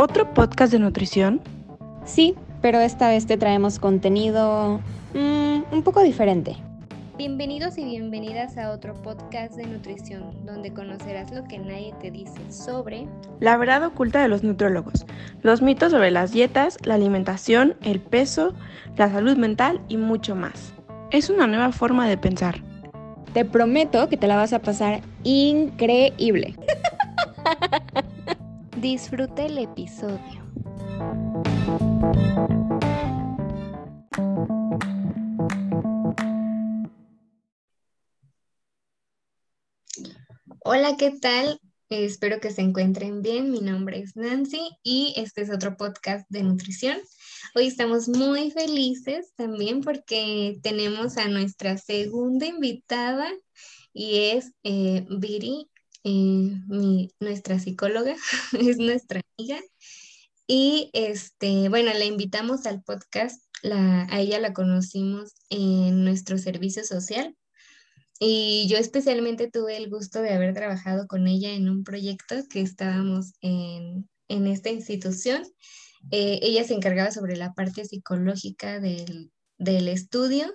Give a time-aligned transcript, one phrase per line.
[0.00, 1.40] ¿Otro podcast de nutrición?
[2.04, 4.78] Sí, pero esta vez te traemos contenido
[5.12, 6.56] mm, un poco diferente.
[7.16, 12.38] Bienvenidos y bienvenidas a otro podcast de nutrición, donde conocerás lo que nadie te dice
[12.48, 13.08] sobre
[13.40, 15.04] la verdad oculta de los nutriólogos,
[15.42, 18.54] los mitos sobre las dietas, la alimentación, el peso,
[18.96, 20.74] la salud mental y mucho más.
[21.10, 22.62] Es una nueva forma de pensar.
[23.32, 26.54] Te prometo que te la vas a pasar increíble.
[28.80, 30.44] Disfruta el episodio.
[40.62, 41.60] Hola, ¿qué tal?
[41.88, 43.50] Espero que se encuentren bien.
[43.50, 46.98] Mi nombre es Nancy y este es otro podcast de nutrición.
[47.56, 53.28] Hoy estamos muy felices también porque tenemos a nuestra segunda invitada
[53.92, 55.68] y es eh, Viri
[56.04, 58.14] eh, mi, nuestra psicóloga,
[58.58, 59.60] es nuestra amiga.
[60.46, 66.84] Y este, bueno, la invitamos al podcast, la, a ella la conocimos en nuestro servicio
[66.84, 67.36] social.
[68.20, 72.60] Y yo especialmente tuve el gusto de haber trabajado con ella en un proyecto que
[72.60, 75.44] estábamos en, en esta institución.
[76.10, 80.52] Eh, ella se encargaba sobre la parte psicológica del, del estudio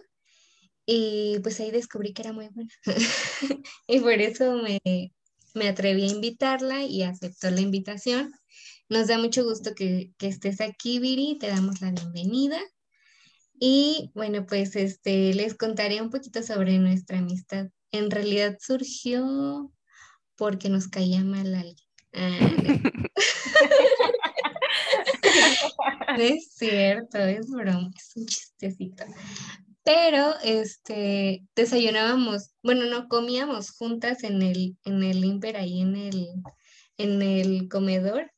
[0.85, 2.71] y pues ahí descubrí que era muy buena.
[3.87, 5.13] y por eso me,
[5.53, 8.33] me atreví a invitarla y aceptó la invitación.
[8.89, 12.59] Nos da mucho gusto que, estés aquí, Viri, te damos la bienvenida.
[13.59, 17.67] Y bueno, pues este, les contaré un poquito sobre nuestra amistad.
[17.91, 19.71] En realidad surgió
[20.35, 21.75] porque nos caía mal alguien.
[22.13, 22.39] Ah,
[26.17, 29.03] es cierto, es broma, es un chistecito
[29.83, 36.27] pero este, desayunábamos, bueno, no comíamos juntas en el, en el Imper, ahí en el,
[36.97, 38.31] en el comedor.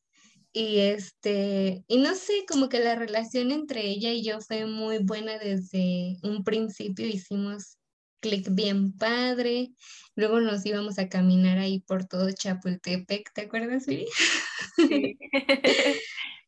[0.54, 5.00] Y este, y no sé, como que la relación entre ella y yo fue muy
[5.00, 7.78] buena desde un principio, hicimos
[8.22, 9.72] clic bien padre,
[10.16, 14.08] luego nos íbamos a caminar ahí por todo Chapultepec, ¿te acuerdas, Viri?
[14.88, 15.18] Sí.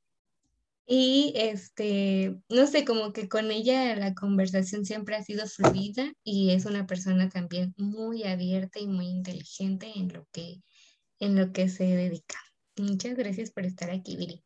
[0.89, 6.51] Y este, no sé, como que con ella la conversación siempre ha sido fluida y
[6.51, 10.61] es una persona también muy abierta y muy inteligente en lo que,
[11.19, 12.37] en lo que se dedica.
[12.77, 14.45] Muchas gracias por estar aquí, Viri.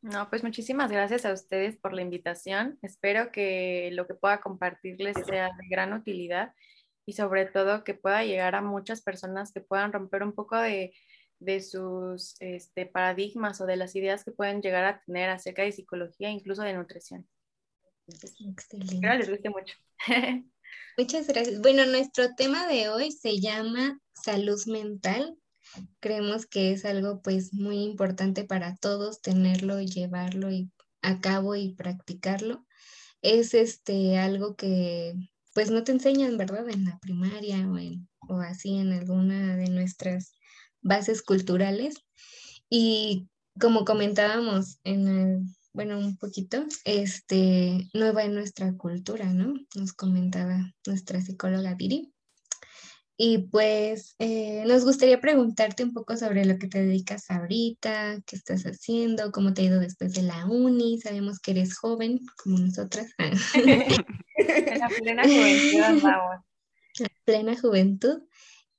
[0.00, 2.78] No, pues muchísimas gracias a ustedes por la invitación.
[2.80, 6.54] Espero que lo que pueda compartirles sea de gran utilidad
[7.04, 10.94] y sobre todo que pueda llegar a muchas personas que puedan romper un poco de
[11.38, 15.72] de sus este, paradigmas o de las ideas que pueden llegar a tener acerca de
[15.72, 17.26] psicología, incluso de nutrición.
[18.06, 19.18] Excelente.
[19.18, 19.74] Les guste mucho.
[20.98, 21.60] Muchas gracias.
[21.60, 25.36] Bueno, nuestro tema de hoy se llama salud mental.
[26.00, 30.70] Creemos que es algo pues muy importante para todos tenerlo y llevarlo y
[31.02, 32.66] a cabo y practicarlo.
[33.22, 35.14] Es este algo que
[35.54, 36.68] pues no te enseñan, ¿verdad?
[36.68, 40.34] En la primaria o, en, o así en alguna de nuestras
[40.84, 41.96] bases culturales.
[42.70, 43.28] Y
[43.58, 49.54] como comentábamos en el, bueno, un poquito, este, no va en nuestra cultura, ¿no?
[49.74, 52.12] Nos comentaba nuestra psicóloga Viri.
[53.16, 58.36] Y pues eh, nos gustaría preguntarte un poco sobre lo que te dedicas ahorita, qué
[58.36, 61.00] estás haciendo, cómo te ha ido después de la uni.
[61.00, 63.12] Sabemos que eres joven, como nosotras.
[63.18, 66.40] en la plena juventud
[67.24, 68.22] plena juventud.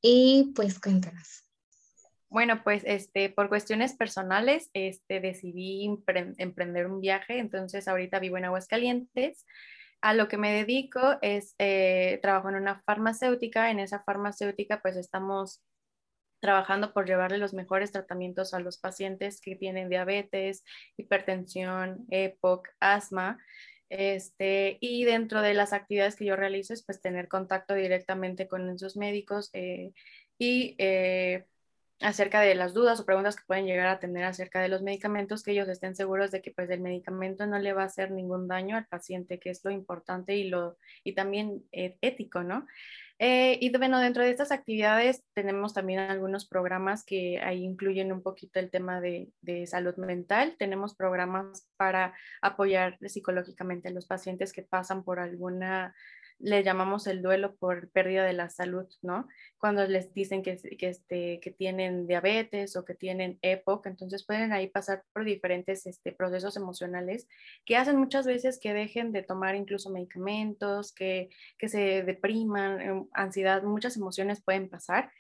[0.02, 1.45] Y pues cuéntanos.
[2.36, 5.90] Bueno, pues este, por cuestiones personales este, decidí
[6.38, 9.46] emprender un viaje, entonces ahorita vivo en Aguascalientes.
[10.02, 14.98] A lo que me dedico es, eh, trabajo en una farmacéutica, en esa farmacéutica pues
[14.98, 15.62] estamos
[16.42, 20.66] trabajando por llevarle los mejores tratamientos a los pacientes que tienen diabetes,
[20.98, 23.40] hipertensión, EPOC, asma.
[23.88, 28.70] Este, y dentro de las actividades que yo realizo es pues tener contacto directamente con
[28.70, 29.94] esos médicos eh,
[30.38, 31.46] y eh,
[32.02, 35.44] acerca de las dudas o preguntas que pueden llegar a tener acerca de los medicamentos,
[35.44, 38.48] que ellos estén seguros de que pues el medicamento no le va a hacer ningún
[38.48, 42.66] daño al paciente, que es lo importante y, lo, y también eh, ético, ¿no?
[43.18, 48.22] Eh, y bueno, dentro de estas actividades tenemos también algunos programas que ahí incluyen un
[48.22, 50.56] poquito el tema de, de salud mental.
[50.60, 55.96] Tenemos programas para apoyar psicológicamente a los pacientes que pasan por alguna
[56.40, 59.28] le llamamos el duelo por pérdida de la salud, ¿no?
[59.58, 64.68] Cuando les dicen que, este, que tienen diabetes o que tienen EPOC, entonces pueden ahí
[64.68, 67.28] pasar por diferentes este, procesos emocionales
[67.66, 73.08] que hacen muchas veces que dejen de tomar incluso medicamentos, que, que se depriman, em,
[73.14, 75.12] ansiedad, muchas emociones pueden pasar.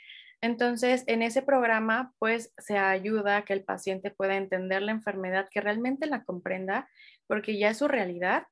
[0.42, 5.48] Entonces, en ese programa, pues se ayuda a que el paciente pueda entender la enfermedad,
[5.50, 6.88] que realmente la comprenda,
[7.26, 8.44] porque ya es su realidad,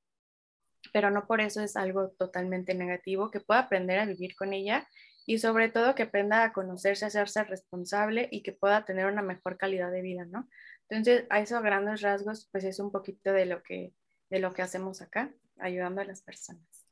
[0.92, 4.88] pero no por eso es algo totalmente negativo, que pueda aprender a vivir con ella
[5.26, 9.22] y sobre todo que aprenda a conocerse, a hacerse responsable y que pueda tener una
[9.22, 10.50] mejor calidad de vida, ¿no?
[10.90, 13.94] Entonces, a esos grandes rasgos, pues es un poquito de lo que,
[14.30, 16.86] de lo que hacemos acá, ayudando a las personas.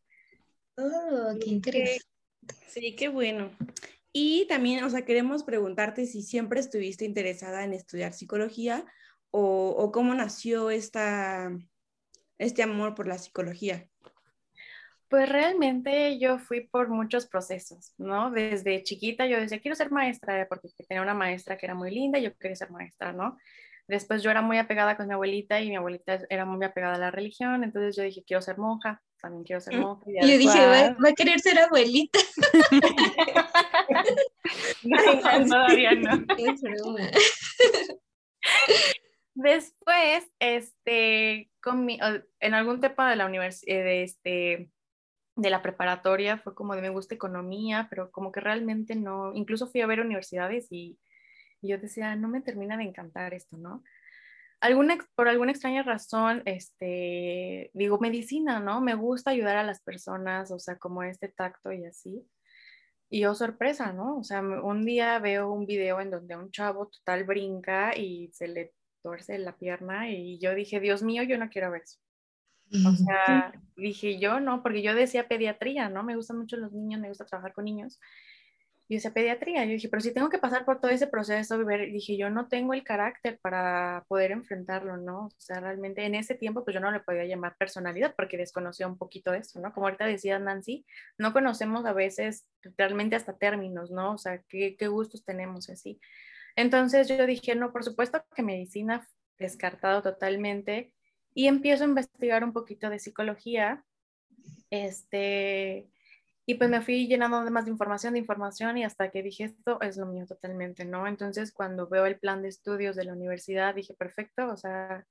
[0.78, 2.06] Oh, qué interesante.
[2.68, 3.52] Sí, qué bueno.
[4.14, 8.86] Y también, o sea, queremos preguntarte si siempre estuviste interesada en estudiar psicología
[9.30, 11.52] o, o cómo nació esta,
[12.42, 13.88] este amor por la psicología.
[15.08, 18.32] Pues realmente yo fui por muchos procesos, ¿no?
[18.32, 22.18] Desde chiquita yo decía, quiero ser maestra, porque tenía una maestra que era muy linda
[22.18, 23.38] y yo quería ser maestra, ¿no?
[23.88, 27.00] Después yo era muy apegada con mi abuelita y mi abuelita era muy apegada a
[27.00, 30.06] la religión, entonces yo dije, quiero ser monja, también quiero ser mm, monja.
[30.08, 32.20] Y yo dije, va, a querer ser abuelita.
[34.84, 34.98] no,
[35.48, 36.26] todavía no.
[39.36, 42.00] Después, este, con mi,
[42.40, 44.72] en algún tema de la universidad, eh, de este,
[45.36, 49.68] de la preparatoria fue como de me gusta economía, pero como que realmente no, incluso
[49.68, 51.00] fui a ver universidades y,
[51.64, 53.84] yo decía, no me termina de encantar esto, ¿no?
[54.62, 58.82] Alguna, por alguna extraña razón, este, digo, medicina, ¿no?
[58.82, 62.28] Me gusta ayudar a las personas, o sea, como este tacto y así.
[63.10, 64.18] Y yo sorpresa, ¿no?
[64.18, 68.48] O sea, un día veo un video en donde un chavo total brinca y se
[68.48, 72.00] le torce la pierna y yo dije, Dios mío, yo no quiero ver eso.
[72.88, 76.04] O sea, dije yo, no, porque yo decía pediatría, ¿no?
[76.04, 78.00] Me gustan mucho los niños, me gusta trabajar con niños.
[78.88, 79.64] Y decía pediatría.
[79.66, 82.74] Yo dije, pero si tengo que pasar por todo ese proceso, dije, yo no tengo
[82.74, 85.28] el carácter para poder enfrentarlo, ¿no?
[85.28, 88.88] O sea, realmente en ese tiempo, pues yo no le podía llamar personalidad porque desconocía
[88.88, 89.74] un poquito eso, ¿no?
[89.74, 90.86] Como ahorita decía Nancy,
[91.18, 94.14] no conocemos a veces realmente hasta términos, ¿no?
[94.14, 96.00] O sea, qué, qué gustos tenemos así.
[96.56, 99.08] Entonces yo dije, no, por supuesto que medicina
[99.38, 100.94] descartado totalmente
[101.34, 103.84] y empiezo a investigar un poquito de psicología,
[104.70, 105.90] este,
[106.46, 109.46] y pues me fui llenando de más de información, de información, y hasta que dije,
[109.46, 111.08] esto es lo mío totalmente, ¿no?
[111.08, 115.06] Entonces, cuando veo el plan de estudios de la universidad, dije, perfecto, o sea,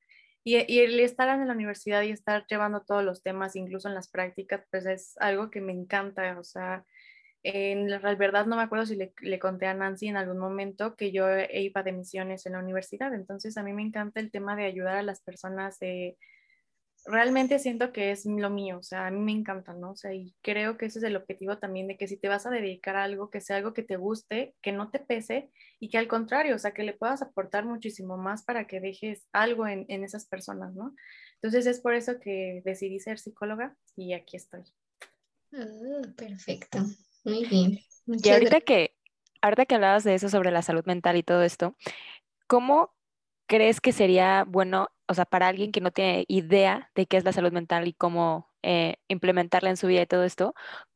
[0.44, 3.94] y, y, el estar en la universidad y estar llevando todos los temas, incluso en
[3.94, 6.84] las prácticas, pues es algo que me encanta, o sea,
[7.42, 10.96] en la verdad no me acuerdo si le, le, conté a Nancy en algún momento
[10.96, 14.56] que yo iba de misiones en la universidad, entonces a mí me encanta el tema
[14.56, 15.78] de ayudar a las personas.
[15.80, 16.16] Eh,
[17.06, 19.92] realmente siento que es lo mío, o sea, a mí me encanta, ¿no?
[19.92, 22.46] O sea, y creo que ese es el objetivo también de que si te vas
[22.46, 25.88] a dedicar a algo, que sea algo que te guste, que no te pese y
[25.88, 29.66] que al contrario, o sea, que le puedas aportar muchísimo más para que dejes algo
[29.66, 30.94] en, en esas personas, ¿no?
[31.36, 34.64] Entonces es por eso que decidí ser psicóloga y aquí estoy.
[35.52, 36.80] Ah, perfecto.
[37.24, 37.80] Muy bien.
[38.06, 38.96] y ahorita que,
[39.42, 41.76] ahorita que hablabas de eso sobre la salud mental y todo esto,
[42.46, 42.94] ¿cómo
[43.46, 47.24] crees que sería bueno, o sea, para alguien que no tiene idea de qué es
[47.24, 50.54] la salud mental y cómo eh, implementarla en su vida y todo esto,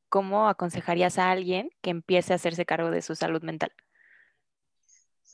[0.08, 3.72] ¿cómo aconsejarías a alguien que empiece a hacerse cargo de su salud mental?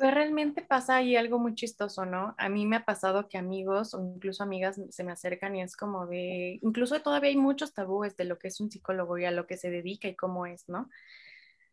[0.01, 2.35] Pues realmente pasa ahí algo muy chistoso, ¿no?
[2.39, 5.77] A mí me ha pasado que amigos o incluso amigas se me acercan y es
[5.77, 9.31] como de, incluso todavía hay muchos tabúes de lo que es un psicólogo y a
[9.31, 10.89] lo que se dedica y cómo es, ¿no?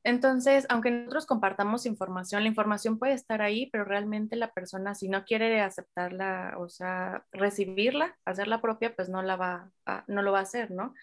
[0.03, 5.07] Entonces, aunque nosotros compartamos información, la información puede estar ahí, pero realmente la persona si
[5.09, 10.33] no quiere aceptarla, o sea, recibirla, hacerla propia, pues no la va a, no lo
[10.33, 10.93] va a hacer, ¿no?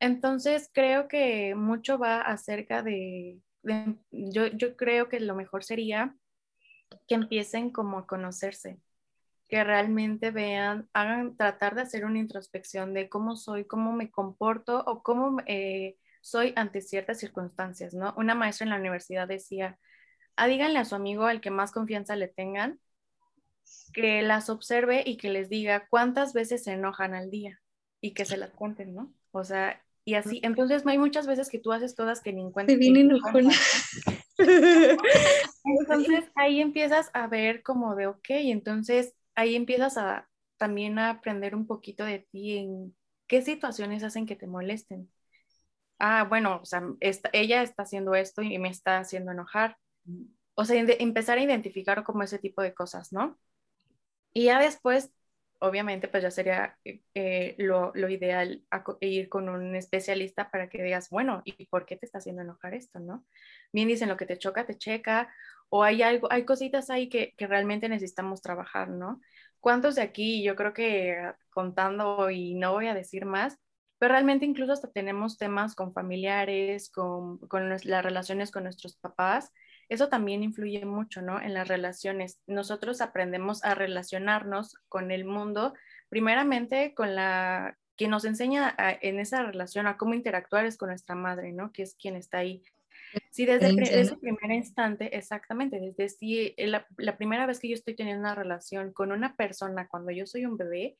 [0.00, 6.16] Entonces, creo que mucho va acerca de, de yo, yo creo que lo mejor sería
[7.08, 8.80] que empiecen como a conocerse,
[9.48, 14.82] que realmente vean, hagan, tratar de hacer una introspección de cómo soy, cómo me comporto
[14.86, 18.14] o cómo eh, soy ante ciertas circunstancias, ¿no?
[18.16, 19.78] Una maestra en la universidad decía,
[20.36, 22.80] ah, díganle a su amigo al que más confianza le tengan,
[23.92, 27.60] que las observe y que les diga cuántas veces se enojan al día
[28.00, 29.12] y que se las cuenten, ¿no?
[29.30, 32.74] O sea, y así, entonces hay muchas veces que tú haces todas que ni encuentras.
[32.74, 33.10] Se vienen.
[35.64, 40.28] Entonces ahí empiezas a ver como de, ok, entonces ahí empiezas a
[40.58, 45.10] también a aprender un poquito de ti en qué situaciones hacen que te molesten.
[45.98, 46.82] Ah, bueno, o sea,
[47.32, 49.76] ella está haciendo esto y me está haciendo enojar.
[50.54, 53.38] O sea, empezar a identificar como ese tipo de cosas, ¿no?
[54.32, 55.10] Y ya después
[55.58, 58.62] obviamente pues ya sería eh, eh, lo, lo, ideal
[59.00, 62.74] ir con un especialista para que digas, bueno, ¿y por qué te está haciendo enojar
[62.74, 63.24] esto, no?
[63.76, 65.30] Bien dicen, lo que te choca, te checa,
[65.68, 69.20] o hay algo, hay cositas ahí que, que realmente necesitamos trabajar, ¿no?
[69.60, 71.14] ¿Cuántos de aquí, yo creo que
[71.50, 73.58] contando y no voy a decir más,
[73.98, 79.52] pero realmente incluso hasta tenemos temas con familiares, con, con las relaciones con nuestros papás,
[79.90, 81.38] eso también influye mucho, ¿no?
[81.38, 82.40] En las relaciones.
[82.46, 85.74] Nosotros aprendemos a relacionarnos con el mundo,
[86.08, 91.14] primeramente con la que nos enseña en esa relación a cómo interactuar es con nuestra
[91.14, 91.72] madre, ¿no?
[91.72, 92.62] Que es quien está ahí.
[93.30, 97.94] Sí, desde, el primer instante, exactamente, desde si la, la, primera vez que yo estoy
[97.94, 100.96] teniendo una relación con una persona cuando yo soy un bebé,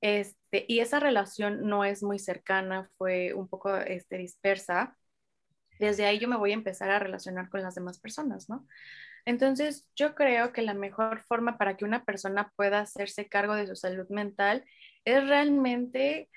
[0.00, 4.96] este, y esa relación no es muy cercana, fue un poco este, dispersa,
[5.78, 8.66] desde ahí yo me voy a empezar a relacionar con las demás personas, ¿no?
[9.24, 13.66] Entonces, yo creo que la mejor forma para que una persona pueda hacerse cargo de
[13.66, 14.64] su salud mental
[15.04, 16.30] es realmente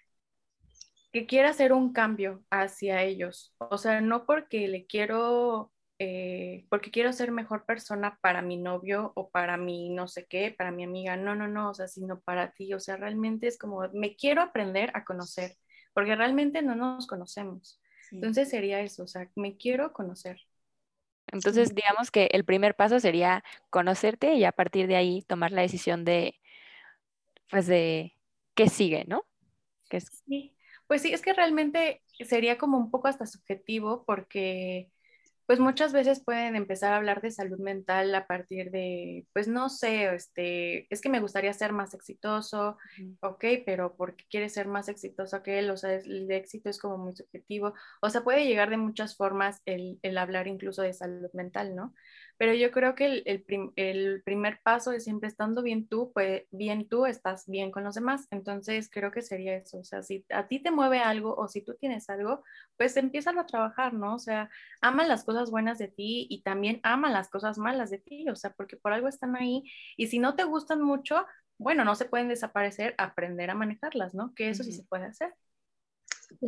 [1.11, 3.53] que quiera hacer un cambio hacia ellos.
[3.59, 9.11] O sea, no porque le quiero, eh, porque quiero ser mejor persona para mi novio
[9.15, 11.17] o para mi no sé qué, para mi amiga.
[11.17, 12.73] No, no, no, o sea, sino para ti.
[12.73, 15.57] O sea, realmente es como, me quiero aprender a conocer,
[15.93, 17.79] porque realmente no nos conocemos.
[18.11, 20.39] Entonces sería eso, o sea, me quiero conocer.
[21.27, 25.61] Entonces, digamos que el primer paso sería conocerte y a partir de ahí tomar la
[25.61, 26.35] decisión de,
[27.49, 28.15] pues, de
[28.55, 29.25] qué sigue, ¿no?
[30.25, 30.55] Sí,
[30.91, 34.91] pues sí, es que realmente sería como un poco hasta subjetivo porque
[35.45, 39.69] pues muchas veces pueden empezar a hablar de salud mental a partir de, pues no
[39.69, 42.77] sé, este, es que me gustaría ser más exitoso,
[43.21, 45.69] ok, pero ¿por qué quieres ser más exitoso que él?
[45.71, 49.61] O sea, el éxito es como muy subjetivo, o sea, puede llegar de muchas formas
[49.65, 51.93] el, el hablar incluso de salud mental, ¿no?
[52.41, 53.43] Pero yo creo que el,
[53.75, 57.93] el, primer paso es siempre estando bien tú, pues bien tú, estás bien con los
[57.93, 58.27] demás.
[58.31, 59.77] Entonces creo que sería eso.
[59.77, 62.43] O sea, si a ti te mueve algo o si tú tienes algo,
[62.77, 64.15] pues empieza a trabajar, ¿no?
[64.15, 64.49] O sea,
[64.81, 68.27] ama las cosas buenas de ti y también ama las cosas malas de ti.
[68.27, 69.63] O sea, porque por algo están ahí.
[69.95, 71.27] Y si no te gustan mucho,
[71.59, 74.33] bueno, no se pueden desaparecer, aprender a manejarlas, ¿no?
[74.33, 75.31] Que eso sí se puede hacer.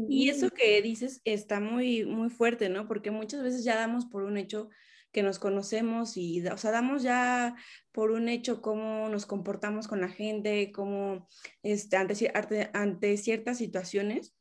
[0.10, 2.88] Y eso que dices está muy, muy fuerte, ¿no?
[2.88, 4.72] Porque muchas veces ya damos por un hecho
[5.14, 7.56] que nos conocemos y, o sea, damos ya
[7.94, 11.30] por un hecho cómo nos comportamos con la gente, cómo
[11.62, 14.36] este, ante, ante, ciertas situaciones.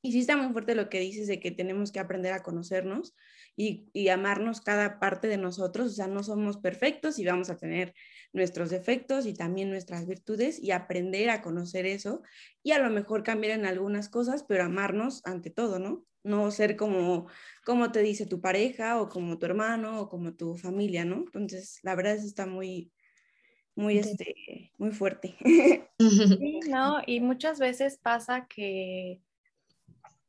[0.00, 3.14] Y sí está muy fuerte lo que dices de que tenemos que aprender a conocernos
[3.56, 5.88] y, y, amarnos cada parte de nosotros.
[5.88, 7.94] O sea, no somos perfectos y vamos a tener
[8.32, 12.22] nuestros defectos y también nuestras virtudes y aprender a conocer eso
[12.62, 16.07] y a lo mejor cambiar en algunas cosas, pero amarnos ante todo, ¿no?
[16.22, 17.28] No ser como,
[17.64, 21.24] como te dice tu pareja o como tu hermano o como tu familia, ¿no?
[21.26, 22.92] Entonces, la verdad es está muy,
[23.74, 25.36] muy, este, muy fuerte.
[25.98, 25.98] Sí,
[26.70, 27.00] ¿no?
[27.06, 29.20] Y muchas veces pasa que,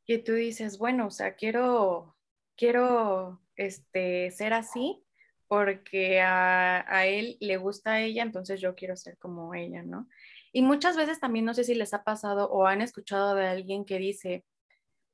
[0.06, 2.16] que tú dices, bueno, o sea, quiero,
[2.56, 5.04] quiero este, ser así
[5.48, 10.08] porque a, a él le gusta a ella, entonces yo quiero ser como ella, ¿no?
[10.52, 13.86] Y muchas veces también no sé si les ha pasado o han escuchado de alguien
[13.86, 14.46] que dice,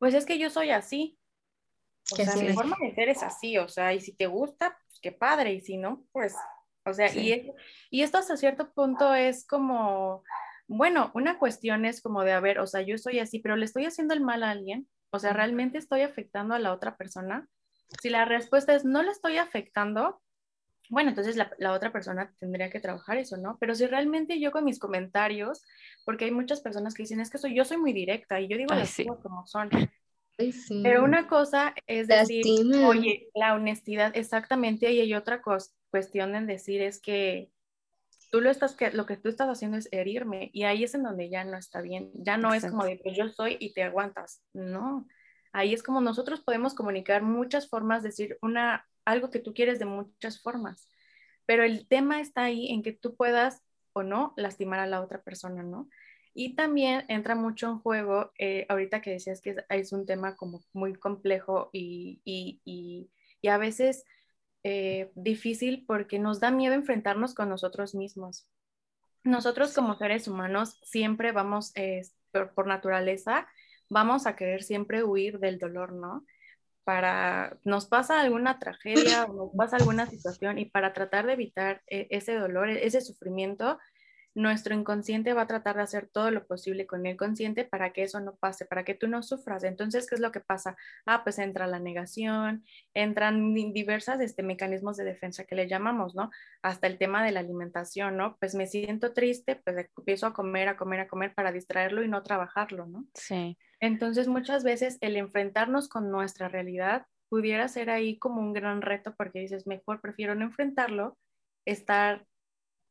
[0.06, 1.18] pues es que yo soy así.
[2.12, 5.00] O sea, mi forma de ser es así, o sea, y si te gusta, pues
[5.02, 6.36] qué padre, y si no, pues,
[6.86, 7.52] o sea, y,
[7.90, 10.24] y esto hasta cierto punto es como,
[10.68, 13.66] bueno, una cuestión es como de, a ver, o sea, yo soy así, pero le
[13.66, 17.48] estoy haciendo el mal a alguien, o sea, ¿realmente estoy afectando a la otra persona?
[18.00, 20.22] Si la respuesta es no le estoy afectando,
[20.90, 23.58] bueno, entonces la, la, otra persona tendría que trabajar eso, ¿no?
[23.60, 25.64] Pero si realmente yo con mis comentarios,
[26.06, 28.58] porque hay muchas personas que dicen, es que soy, yo soy muy directa y yo
[28.58, 29.70] digo las cosas como son.
[30.84, 32.46] Pero una cosa es decir,
[32.86, 35.42] oye, la honestidad, exactamente, y hay otra
[35.90, 37.50] cuestión en decir es que
[38.32, 41.04] tú lo estás, que lo que tú estás haciendo es herirme y ahí es en
[41.04, 43.84] donde ya no está bien, ya no es como de, pues yo soy y te
[43.84, 45.08] aguantas, no.
[45.56, 49.86] Ahí es como nosotros podemos comunicar muchas formas, decir una, algo que tú quieres de
[49.86, 50.90] muchas formas,
[51.46, 55.22] pero el tema está ahí en que tú puedas o no lastimar a la otra
[55.22, 55.88] persona, ¿no?
[56.34, 60.62] Y también entra mucho en juego, eh, ahorita que decías que es, un tema como
[60.74, 63.10] muy complejo y, y, y,
[63.42, 64.04] y a veces
[64.64, 68.46] eh, difícil porque nos da miedo enfrentarnos con nosotros mismos.
[69.24, 72.02] Nosotros como seres humanos siempre vamos, eh,
[72.34, 73.48] por, por naturaleza,
[73.90, 76.26] vamos a querer siempre huir del dolor, ¿no?
[76.86, 81.82] para, nos pasa alguna tragedia o nos pasa alguna situación y para tratar de evitar
[81.88, 83.80] e, ese dolor, e, ese sufrimiento,
[84.36, 88.04] nuestro inconsciente va a tratar de hacer todo lo posible con el consciente para que
[88.04, 89.64] eso no pase, para que tú no sufras.
[89.64, 90.76] Entonces, ¿qué es lo que pasa?
[91.06, 96.30] Ah, pues entra la negación, entran diversas este, mecanismos de defensa que le llamamos, ¿no?
[96.62, 98.38] Hasta el tema de la alimentación, ¿no?
[98.38, 102.10] Pues me siento triste, pues empiezo a comer, a comer, a comer para distraerlo y
[102.10, 103.06] no trabajarlo, ¿no?
[103.14, 103.58] Sí.
[103.80, 109.16] Entonces, muchas veces el enfrentarnos con nuestra realidad pudiera ser ahí como un gran reto
[109.16, 111.18] porque dices, mejor prefiero no enfrentarlo,
[111.66, 112.26] estar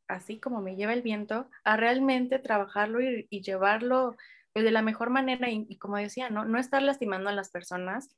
[0.08, 4.16] así como me lleva el viento, a realmente trabajarlo y, llevarlo
[4.52, 6.44] pues, de la mejor manera y, como decía, ¿no?
[6.44, 8.14] no estar lastimando a las personas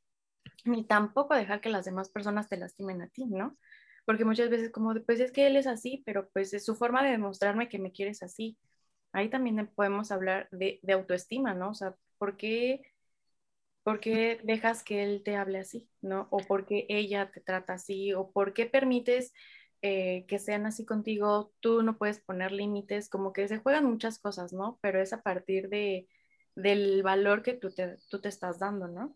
[0.65, 3.57] ni tampoco dejar que las demás personas te lastimen a ti, ¿no?
[4.05, 7.03] Porque muchas veces como, pues es que él es así, pero pues es su forma
[7.03, 8.57] de demostrarme que me quieres así.
[9.13, 11.71] Ahí también podemos hablar de, autoestima, ¿no?
[11.71, 12.83] O sea, ¿por qué,
[13.83, 16.29] ¿por qué dejas que él te hable así, ¿no?
[16.31, 19.33] O por qué ella te trata así, o por qué permites
[19.83, 24.19] eh, que sean así contigo, tú no puedes poner límites, como que se juegan muchas
[24.19, 24.79] cosas, ¿no?
[24.81, 26.09] Pero es a partir de,
[26.55, 29.15] del valor que tú te, tú te estás dando, ¿no?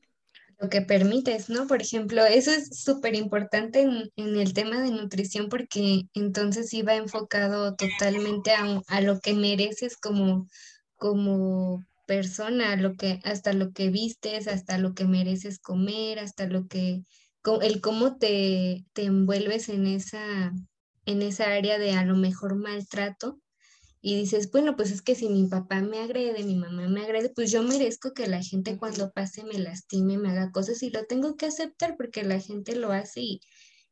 [0.58, 1.66] Lo que permites, ¿no?
[1.66, 6.94] Por ejemplo, eso es súper importante en, en, el tema de nutrición porque entonces iba
[6.94, 10.48] enfocado totalmente a, a lo que mereces como,
[10.96, 16.66] como persona, lo que, hasta lo que vistes, hasta lo que mereces comer, hasta lo
[16.66, 17.04] que
[17.62, 20.52] el cómo te, te envuelves en esa,
[21.06, 23.40] en esa área de a lo mejor maltrato
[24.02, 27.30] y dices, bueno, pues es que si mi papá me agrede, mi mamá me agrede,
[27.34, 31.04] pues yo merezco que la gente cuando pase me lastime, me haga cosas y lo
[31.04, 33.40] tengo que aceptar porque la gente lo hace y,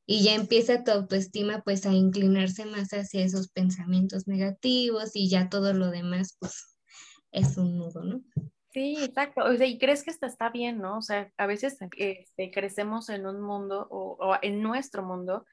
[0.07, 5.51] y ya empieza tu autoestima pues a inclinarse más hacia esos pensamientos negativos y ya
[5.51, 6.79] todo lo demás pues
[7.31, 8.23] es un nudo, ¿no?
[8.71, 9.45] Sí, exacto.
[9.45, 10.99] O sea, y crees que está, está bien, ¿no?
[10.99, 15.47] O sea, a veces este, crecemos en un mundo o, en nuestro mundo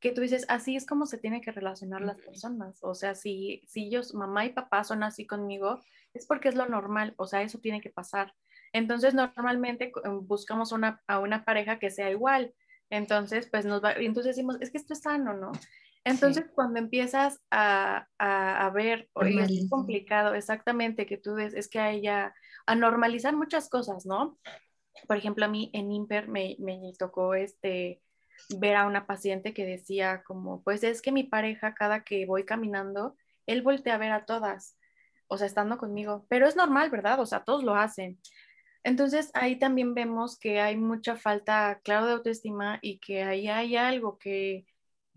[0.00, 2.78] que tú dices, así es como se tienen que relacionar las personas.
[2.82, 5.80] O sea, si, si ellos, mamá y papá son así conmigo,
[6.14, 8.32] es porque es lo normal, o sea, eso tiene que pasar.
[8.72, 9.90] Entonces, normalmente
[10.22, 12.54] buscamos una, a una pareja que sea igual.
[12.90, 15.52] Entonces, pues nos va, entonces decimos, es que esto es sano, ¿no?
[16.04, 21.68] Entonces, cuando empiezas a, a, a ver, oye, es complicado, exactamente, que tú ves, es
[21.68, 22.34] que a ella,
[22.68, 24.38] a normalizar muchas cosas, ¿no?
[25.06, 28.02] Por ejemplo, a mí en Imper me, me tocó este,
[28.58, 32.44] ver a una paciente que decía como, pues es que mi pareja cada que voy
[32.44, 34.76] caminando, él voltea a ver a todas,
[35.28, 37.18] o sea, estando conmigo, pero es normal, ¿verdad?
[37.20, 38.20] O sea, todos lo hacen.
[38.84, 43.76] Entonces ahí también vemos que hay mucha falta, claro, de autoestima y que ahí hay
[43.76, 44.66] algo que,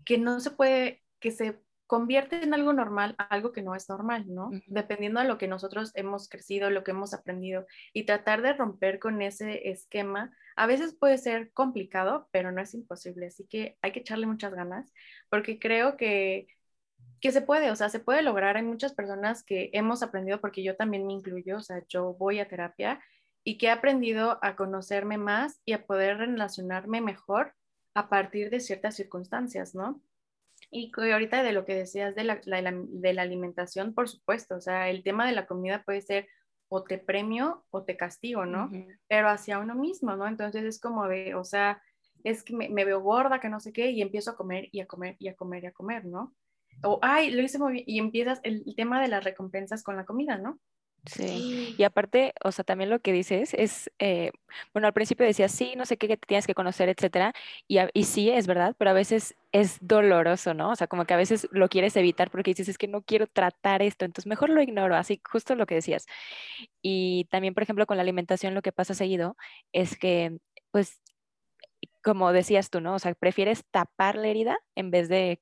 [0.06, 1.60] que no se puede, que se
[1.92, 4.50] convierte en algo normal algo que no es normal, ¿no?
[4.66, 8.98] Dependiendo de lo que nosotros hemos crecido, lo que hemos aprendido y tratar de romper
[8.98, 13.92] con ese esquema, a veces puede ser complicado, pero no es imposible, así que hay
[13.92, 14.90] que echarle muchas ganas
[15.28, 16.46] porque creo que
[17.20, 18.56] que se puede, o sea, se puede lograr.
[18.56, 22.40] Hay muchas personas que hemos aprendido, porque yo también me incluyo, o sea, yo voy
[22.40, 23.00] a terapia
[23.44, 27.54] y que he aprendido a conocerme más y a poder relacionarme mejor
[27.94, 30.00] a partir de ciertas circunstancias, ¿no?
[30.74, 34.88] Y ahorita de lo que decías de la, de la alimentación, por supuesto, o sea,
[34.88, 36.28] el tema de la comida puede ser
[36.68, 38.70] o te premio o te castigo, ¿no?
[39.06, 40.26] Pero hacia uno mismo, ¿no?
[40.26, 41.82] Entonces es como de, o sea,
[42.24, 44.80] es que me, me, veo gorda, que no sé qué, y empiezo a comer y
[44.80, 46.34] a comer y a comer y a comer, ¿no?
[46.82, 49.96] O, ay, lo hice muy bien, y empiezas el, el tema de las recompensas con
[49.96, 50.58] la comida, ¿no?
[51.04, 54.30] Sí, y aparte, o sea, también lo que dices es, eh,
[54.72, 57.32] bueno, al principio decías, sí, no sé qué, que te tienes que conocer, etcétera,
[57.66, 60.70] y, y sí, es verdad, pero a veces es doloroso, ¿no?
[60.70, 63.26] O sea, como que a veces lo quieres evitar porque dices, es que no quiero
[63.26, 66.06] tratar esto, entonces mejor lo ignoro, así justo lo que decías.
[66.82, 69.36] Y también, por ejemplo, con la alimentación lo que pasa seguido
[69.72, 70.38] es que,
[70.70, 71.00] pues,
[72.02, 72.94] como decías tú, ¿no?
[72.94, 75.40] O sea, prefieres tapar la herida en vez de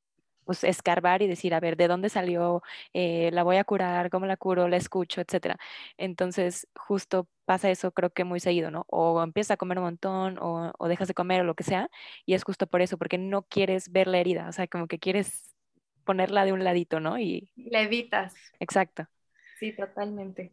[0.51, 2.61] pues escarbar y decir, a ver, ¿de dónde salió?
[2.93, 4.11] Eh, ¿La voy a curar?
[4.11, 4.67] ¿Cómo la curo?
[4.67, 5.21] ¿La escucho?
[5.21, 5.61] Etcétera.
[5.97, 8.85] Entonces, justo pasa eso creo que muy seguido, ¿no?
[8.89, 11.89] O empiezas a comer un montón o, o, dejas de comer o lo que sea,
[12.27, 14.99] y es justo por eso, porque no quieres ver la herida, o sea, como que
[14.99, 15.55] quieres
[16.05, 17.17] ponerla de un ladito, ¿no?
[17.17, 18.35] Y la evitas.
[18.59, 19.07] Exacto.
[19.61, 20.53] Sí, totalmente.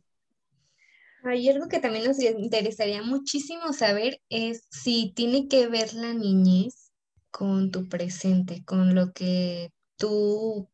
[1.23, 6.91] Hay algo que también nos interesaría muchísimo saber es si tiene que ver la niñez
[7.31, 10.69] con tu presente, con lo que tú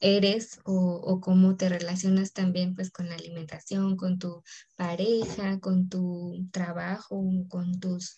[0.00, 4.42] eres o, cómo te relacionas también pues con la alimentación, con tu
[4.76, 8.16] pareja, con tu trabajo, con tus,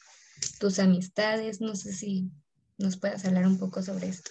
[0.58, 1.60] tus amistades.
[1.60, 2.30] No sé si
[2.80, 4.30] nos puedas hablar un poco sobre esto.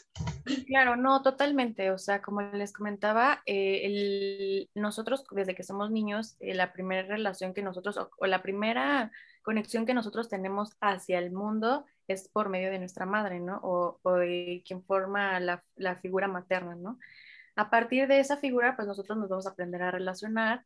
[0.66, 1.92] Claro, no, totalmente.
[1.92, 7.54] O sea, como les comentaba, eh, nosotros desde que somos niños, eh, la primera relación
[7.54, 9.12] que nosotros, o, la primera
[9.44, 13.60] conexión que nosotros tenemos hacia el mundo es por medio de nuestra madre, ¿no?
[13.64, 15.64] O, de quien forma la,
[16.02, 17.00] figura materna, ¿no?
[17.56, 20.66] A partir de esa figura, pues nosotros nos vamos a aprender a relacionar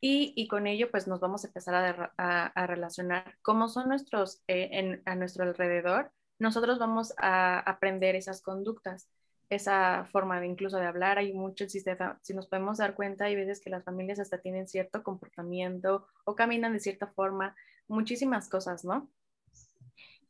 [0.00, 3.36] y, con ello, pues nos vamos a empezar a, relacionar.
[3.42, 9.08] Como son nuestros, eh, a nuestro alrededor, nosotros vamos a aprender esas conductas,
[9.48, 11.18] esa forma de incluso de hablar.
[11.18, 11.82] Hay mucho, si,
[12.22, 16.34] si nos podemos dar cuenta, hay veces que las familias hasta tienen cierto comportamiento o
[16.34, 17.54] caminan de cierta forma,
[17.86, 19.08] muchísimas cosas, ¿no?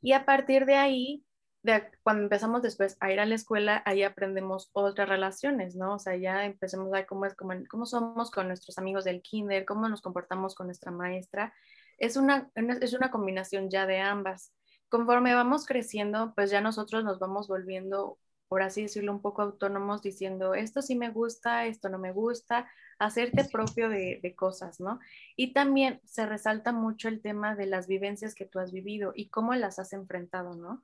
[0.02, 1.24] Y a partir de ahí,
[1.62, 5.94] de, cuando empezamos después a ir a la escuela, ahí aprendemos otras relaciones, ¿no?
[5.94, 9.64] O sea, ya empecemos a cómo, es, cómo, cómo somos con nuestros amigos del kinder,
[9.64, 11.54] cómo nos comportamos con nuestra maestra.
[11.98, 14.52] Es una, es una combinación ya de ambas.
[14.88, 18.18] conforme vamos creciendo, pues ya nosotros nos vamos volviendo,
[18.52, 22.70] por así decirlo, un poco autónomos, diciendo, esto sí me gusta, esto no me gusta,
[22.98, 25.00] hacerte propio de, de, cosas, ¿no?
[25.36, 29.30] Y también se resalta mucho el tema de las vivencias que tú has vivido y
[29.30, 30.82] cómo las has enfrentado, ¿no?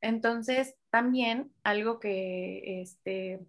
[0.00, 3.40] Entonces, también algo que, este,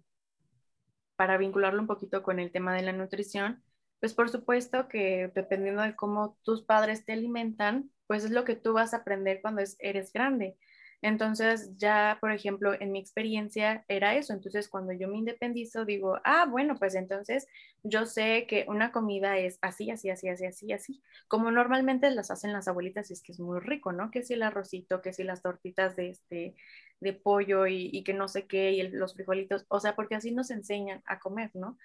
[1.14, 3.62] para vincularlo un poquito con el tema de la nutrición,
[4.00, 8.56] pues por supuesto que dependiendo de cómo tus padres te alimentan, pues es lo que
[8.56, 10.56] tú vas a aprender cuando eres grande.
[11.02, 14.32] Entonces, ya, por ejemplo, en mi experiencia era eso.
[14.32, 17.46] Entonces, cuando yo me independizo, digo, ah, bueno, pues entonces
[17.82, 22.30] yo sé que una comida es así, así, así, así, así, así, como normalmente las
[22.30, 24.10] hacen las abuelitas es que es muy rico, ¿no?
[24.10, 26.54] Que si el arrocito, que si las tortitas de, este,
[27.00, 30.50] de pollo y que no sé qué, y los frijolitos, o sea, porque así nos
[30.50, 31.78] enseñan a comer, ¿no?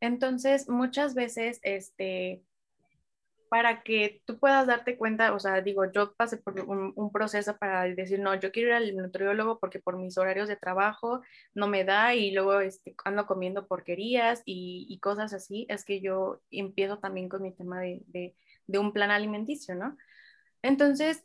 [0.00, 2.42] Entonces, muchas veces, este,
[3.48, 7.84] para que tú puedas darte cuenta, o sea, digo, yo pasé por un, proceso para
[7.84, 11.22] decir, no, yo quiero ir al nutriólogo porque por mis horarios de trabajo
[11.54, 16.40] no me da y luego este, ando comiendo porquerías y, cosas así, es que yo
[16.50, 18.34] empiezo también con mi tema de,
[18.78, 19.96] un plan alimenticio, ¿no?
[20.62, 21.24] Entonces,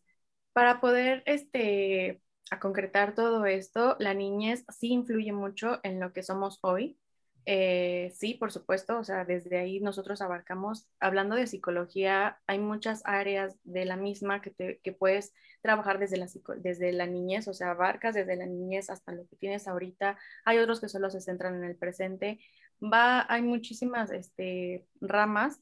[0.54, 6.24] para poder, este, a concretar todo esto, la niñez sí influye mucho en lo que
[6.24, 6.98] somos hoy,
[7.46, 13.02] eh, sí, por supuesto, o sea, desde ahí nosotros abarcamos, hablando de psicología, hay muchas
[13.06, 16.28] áreas de la misma que, te, que puedes trabajar desde la,
[16.58, 20.60] desde la niñez, o sea, abarcas desde la niñez hasta lo que tienes ahorita, hay
[20.60, 22.40] otros que solo se centran en el presente,
[22.82, 25.62] va, hay muchísimas este, ramas,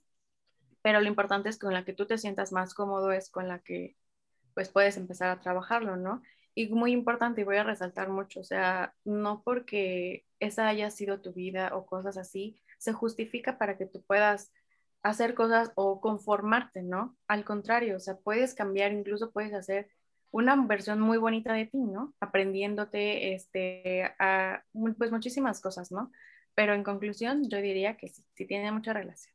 [0.81, 3.59] pero lo importante es con la que tú te sientas más cómodo es con la
[3.59, 3.95] que
[4.53, 6.21] pues puedes empezar a trabajarlo, ¿no?
[6.55, 11.21] Y muy importante, y voy a resaltar mucho, o sea, no porque esa haya sido
[11.21, 14.51] tu vida o cosas así, se justifica para que tú puedas
[15.03, 17.17] hacer cosas o conformarte, ¿no?
[17.27, 19.89] Al contrario, o sea, puedes cambiar, incluso puedes hacer
[20.31, 22.13] una versión muy bonita de ti, ¿no?
[22.19, 24.63] Aprendiéndote, este, a,
[24.97, 26.11] pues muchísimas cosas, ¿no?
[26.53, 29.33] Pero en conclusión, yo diría que sí, sí tiene mucha relación.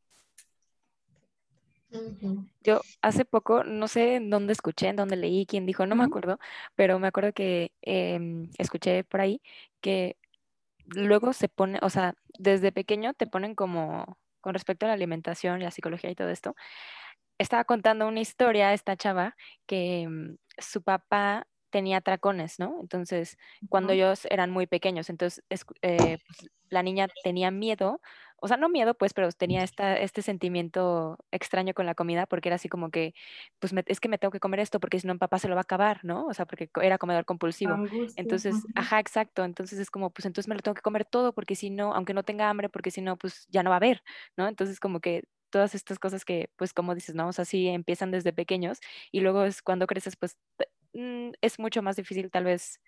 [2.63, 6.05] Yo hace poco, no sé en dónde escuché, en dónde leí, quién dijo, no me
[6.05, 6.39] acuerdo,
[6.75, 9.41] pero me acuerdo que em, escuché por ahí
[9.81, 10.17] que
[10.87, 15.61] luego se pone, o sea, desde pequeño te ponen como, con respecto a la alimentación,
[15.63, 16.55] la psicología y todo esto,
[17.39, 22.79] estaba contando una historia esta chava que mm, su papá tenía tracones, ¿no?
[22.81, 23.37] Entonces,
[23.69, 25.43] cuando ellos eran muy pequeños, entonces
[25.83, 28.01] eh, pues, la niña tenía miedo
[28.45, 32.51] o sea, no miedo, pues, pero tenía esta, este sentimiento extraño con la comida porque
[32.51, 33.15] era así como que,
[33.59, 35.55] pues es que me tengo que comer esto porque si no, mi papá se lo
[35.55, 36.27] va a acabar, ¿no?
[36.27, 37.81] O sea, porque era comedor compulsivo.
[38.17, 39.45] Entonces, ajá, exacto.
[39.45, 42.13] Entonces es como, pues entonces me lo tengo que comer todo porque si no, aunque
[42.13, 44.03] no tenga hambre, porque si no, pues ya no va a haber,
[44.37, 44.47] ¿no?
[44.47, 47.29] Entonces como que todas estas cosas que, pues como dices, ¿no?
[47.29, 48.81] O sea, sí empiezan desde pequeños
[49.11, 50.37] y luego es cuando creces, pues
[50.93, 52.79] mm, es mucho más difícil tal vez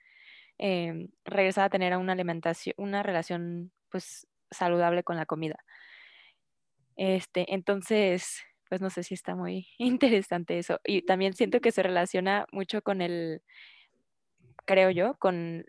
[0.58, 5.56] em, regresar a tener una alimentación, una relación, pues saludable con la comida.
[6.96, 10.80] Este, entonces, pues no sé si está muy interesante eso.
[10.85, 13.42] Y también siento que se relaciona mucho con el,
[14.64, 15.64] creo yo, con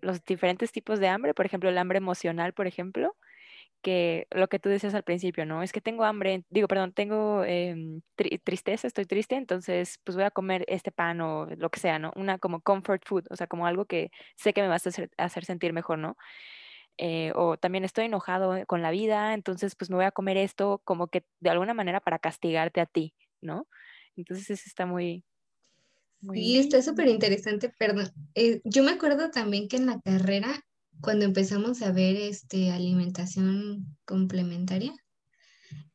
[0.00, 3.16] los diferentes tipos de hambre, por ejemplo, el hambre emocional, por ejemplo,
[3.82, 5.62] que lo que tú decías al principio, ¿no?
[5.62, 8.00] Es que tengo hambre, digo, perdón, tengo em,
[8.44, 12.12] tristeza, estoy triste, entonces pues voy a comer este pan o lo que sea, ¿no?
[12.16, 15.10] Una como comfort food, o sea, como algo que sé que me va a hacer,
[15.18, 16.16] hacer sentir mejor, ¿no?
[16.98, 20.80] Eh, o también estoy enojado con la vida, entonces pues me voy a comer esto
[20.84, 23.68] como que de alguna manera para castigarte a ti, ¿no?
[24.16, 25.22] Entonces eso está muy...
[26.20, 26.38] muy...
[26.38, 28.10] Sí, está súper interesante, perdón.
[28.34, 30.64] Eh, yo me acuerdo también que en la carrera,
[31.02, 34.94] cuando empezamos a ver este, alimentación complementaria,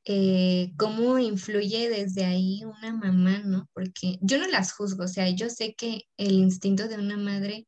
[0.06, 3.70] eh, cómo influye desde ahí una mamá, ¿no?
[3.74, 7.68] Porque yo no las juzgo, o sea, yo sé que el instinto de una madre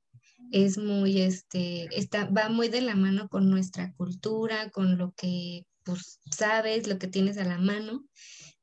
[0.54, 5.66] es muy, este, está, va muy de la mano con nuestra cultura, con lo que
[5.84, 8.06] pues sabes, lo que tienes a la mano.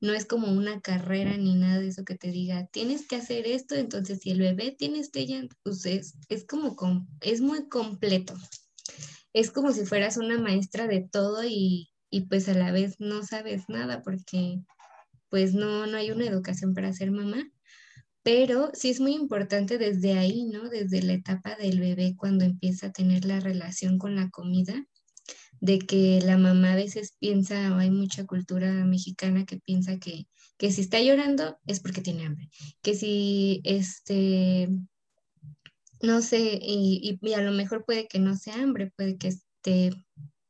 [0.00, 3.44] No es como una carrera ni nada de eso que te diga, tienes que hacer
[3.44, 5.26] esto, entonces si el bebé tiene este
[5.64, 6.76] pues es, es como,
[7.20, 8.34] es muy completo.
[9.32, 13.24] Es como si fueras una maestra de todo y, y pues a la vez no
[13.24, 14.60] sabes nada porque
[15.28, 17.50] pues no, no hay una educación para ser mamá
[18.22, 20.68] pero sí es muy importante desde ahí, ¿no?
[20.68, 24.86] Desde la etapa del bebé cuando empieza a tener la relación con la comida,
[25.60, 30.26] de que la mamá a veces piensa, o hay mucha cultura mexicana que piensa que,
[30.58, 32.48] que si está llorando es porque tiene hambre,
[32.82, 34.68] que si este,
[36.02, 39.90] no sé, y, y, a lo mejor puede que no sea hambre, puede que esté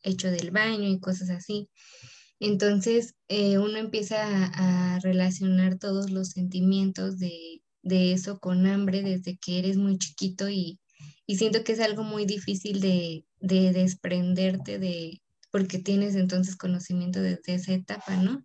[0.03, 1.69] hecho del baño y cosas así.
[2.41, 4.17] Entonces, eh, uno empieza
[4.55, 10.49] a, relacionar todos los sentimientos de de eso con hambre desde que eres muy chiquito
[10.49, 10.79] y,
[11.29, 17.55] siento que es algo muy difícil de, de, desprenderte de, porque tienes entonces conocimiento desde
[17.55, 18.43] esa etapa, ¿no?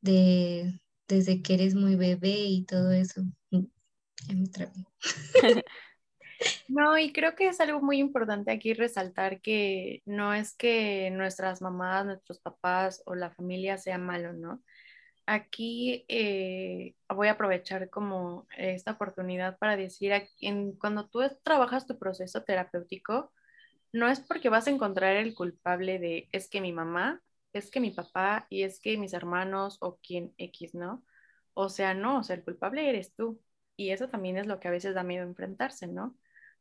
[0.00, 3.22] De, desde que eres muy bebé y todo eso.
[6.68, 11.62] No, y creo que es algo muy importante aquí resaltar que no es que nuestras
[11.62, 14.62] mamás, nuestros papás o la familia sea malo, ¿no?
[15.26, 21.98] Aquí eh, voy a aprovechar como esta oportunidad para decir, en, cuando tú trabajas tu
[21.98, 23.32] proceso terapéutico,
[23.92, 27.22] no es porque vas a encontrar el culpable de es que mi mamá,
[27.54, 31.04] es que mi papá y es que mis hermanos o quien X, ¿no?
[31.54, 33.40] O sea, no, o sea, el culpable eres tú.
[33.76, 36.16] Y eso también es lo que a veces da miedo enfrentarse, ¿no?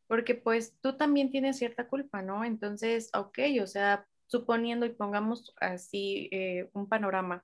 [0.07, 2.45] Porque pues tú también tienes cierta culpa, ¿no?
[2.45, 7.43] Entonces, ok, o sea, suponiendo y pongamos así eh, un panorama.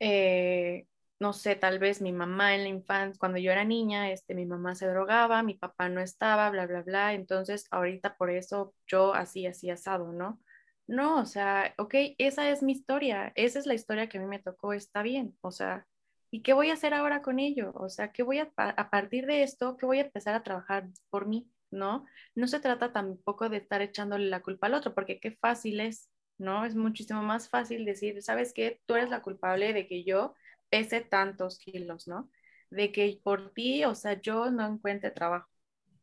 [0.00, 0.86] Eh,
[1.20, 4.46] no sé, tal vez mi mamá en la infancia, cuando yo era niña, este, mi
[4.46, 7.14] mamá se drogaba, mi papá no estaba, bla, bla, bla.
[7.14, 10.40] Entonces, ahorita por eso yo así, así asado, ¿no?
[10.86, 14.26] No, o sea, ok, esa es mi historia, esa es la historia que a mí
[14.26, 15.86] me tocó, está bien, o sea,
[16.30, 17.72] ¿y qué voy a hacer ahora con ello?
[17.74, 20.88] O sea, ¿qué voy a, a partir de esto, qué voy a empezar a trabajar
[21.10, 22.06] por mí, ¿no?
[22.34, 26.08] No se trata tampoco de estar echándole la culpa al otro, porque qué fácil es,
[26.40, 26.64] ¿no?
[26.64, 28.80] Es muchísimo más fácil decir, ¿sabes qué?
[28.86, 30.34] Tú eres la culpable de que yo
[30.70, 32.30] pese tantos kilos, ¿no?
[32.70, 35.48] De que por ti, o sea, yo no encuentre trabajo.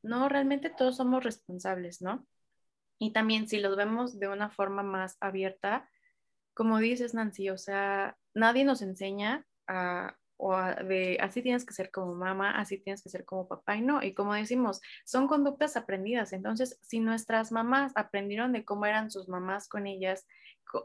[0.04, 2.26] No, realmente todos somos responsables, ¿no?
[3.00, 5.90] Y también si los vemos de una forma más abierta,
[6.54, 11.92] como dices Nancy, o sea, nadie nos enseña a, o de así tienes que ser
[11.92, 14.04] como mamá, así tienes que ser como papá y no.
[14.04, 16.32] Y como decimos, son conductas aprendidas.
[16.34, 20.28] Entonces, si nuestras mamás aprendieron de cómo eran sus mamás con ellas,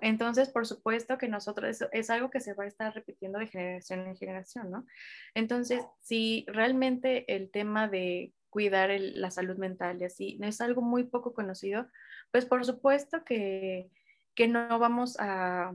[0.00, 4.06] entonces, por supuesto que nosotros, es, algo que se va a estar repitiendo de generación
[4.06, 4.86] en generación, ¿no?
[5.34, 11.04] Entonces, si realmente el tema de cuidar la salud mental y así es algo muy
[11.04, 11.88] poco conocido,
[12.30, 13.90] pues por supuesto que,
[14.34, 15.72] que no vamos a,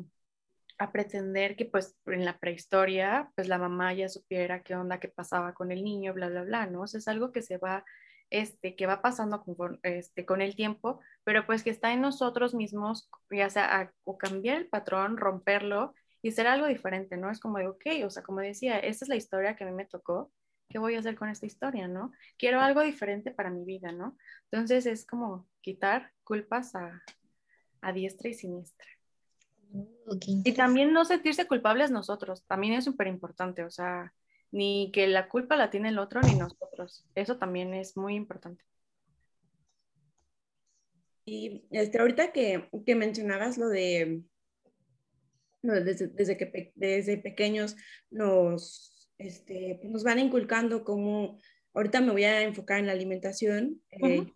[0.78, 5.08] a pretender que pues en la prehistoria pues la mamá ya supiera qué onda, qué
[5.08, 6.86] pasaba con el niño, bla, bla, bla, ¿no?
[6.86, 7.84] Es algo que se va
[8.30, 12.54] este, que va pasando con, este, con el tiempo, pero pues que está en nosotros
[12.54, 17.32] mismos, ya sea o cambiar el patrón, romperlo y ser algo diferente, ¿no?
[17.32, 19.74] Es como de, ok, o sea, como decía, esta es la historia que a mí
[19.74, 20.32] me tocó,
[20.70, 22.12] ¿qué voy a hacer con esta historia, no?
[22.38, 24.18] Quiero algo diferente para mi vida, ¿no?
[24.52, 27.02] Entonces es como quitar culpas a,
[27.82, 28.97] a diestra y siniestra.
[30.26, 34.14] Y también no sentirse culpables nosotros, también es súper importante, o sea,
[34.52, 37.06] ni que la culpa la tiene el otro ni nosotros.
[37.16, 38.64] Eso también es muy importante.
[41.26, 44.24] Y este, ahorita que, que mencionabas lo de,
[45.62, 47.76] desde, desde, que desde pequeños
[48.10, 51.38] nos, este, nos van inculcando como,
[51.74, 54.34] ahorita me voy a enfocar en la alimentación, eh,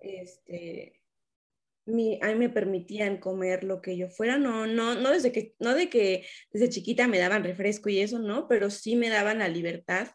[0.00, 0.97] este,
[1.88, 5.74] a mí me permitían comer lo que yo fuera, no, no, no desde que, no
[5.74, 9.48] de que desde chiquita me daban refresco y eso, no, pero sí me daban la
[9.48, 10.08] libertad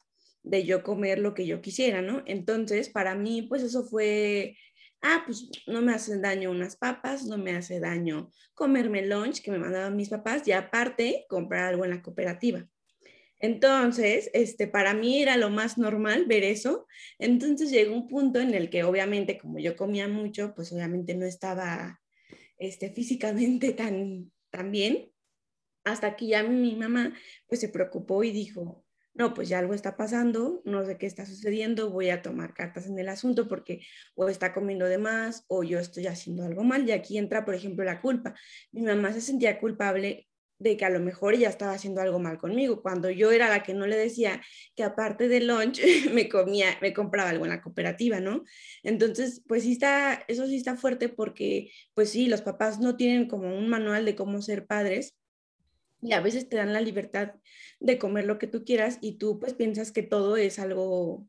[0.43, 2.21] de yo comer lo que yo quisiera, ¿no?
[2.25, 4.57] Entonces, para mí, pues eso fue,
[5.01, 9.51] ah, pues no me hacen daño unas papas, no me hace daño comerme lunch que
[9.51, 12.67] me mandaban mis papás y aparte comprar algo en la cooperativa.
[13.43, 16.87] Entonces, este, para mí era lo más normal ver eso.
[17.19, 21.25] Entonces llegó un punto en el que obviamente como yo comía mucho, pues obviamente no
[21.25, 21.99] estaba
[22.57, 25.11] este, físicamente tan, tan bien.
[25.83, 27.13] Hasta que ya mi mamá
[27.45, 31.25] pues se preocupó y dijo, no, pues ya algo está pasando, no sé qué está
[31.25, 33.81] sucediendo, voy a tomar cartas en el asunto porque
[34.15, 36.87] o está comiendo de más o yo estoy haciendo algo mal.
[36.87, 38.35] Y aquí entra, por ejemplo, la culpa.
[38.71, 40.29] Mi mamá se sentía culpable
[40.59, 43.63] de que a lo mejor ella estaba haciendo algo mal conmigo, cuando yo era la
[43.63, 44.41] que no le decía
[44.75, 45.81] que aparte del lunch
[46.13, 48.43] me comía, me compraba algo en la cooperativa, ¿no?
[48.83, 53.27] Entonces, pues sí está, eso sí está fuerte porque, pues sí, los papás no tienen
[53.27, 55.15] como un manual de cómo ser padres
[56.01, 57.33] y a veces te dan la libertad
[57.79, 61.27] de comer lo que tú quieras y tú pues piensas que todo es algo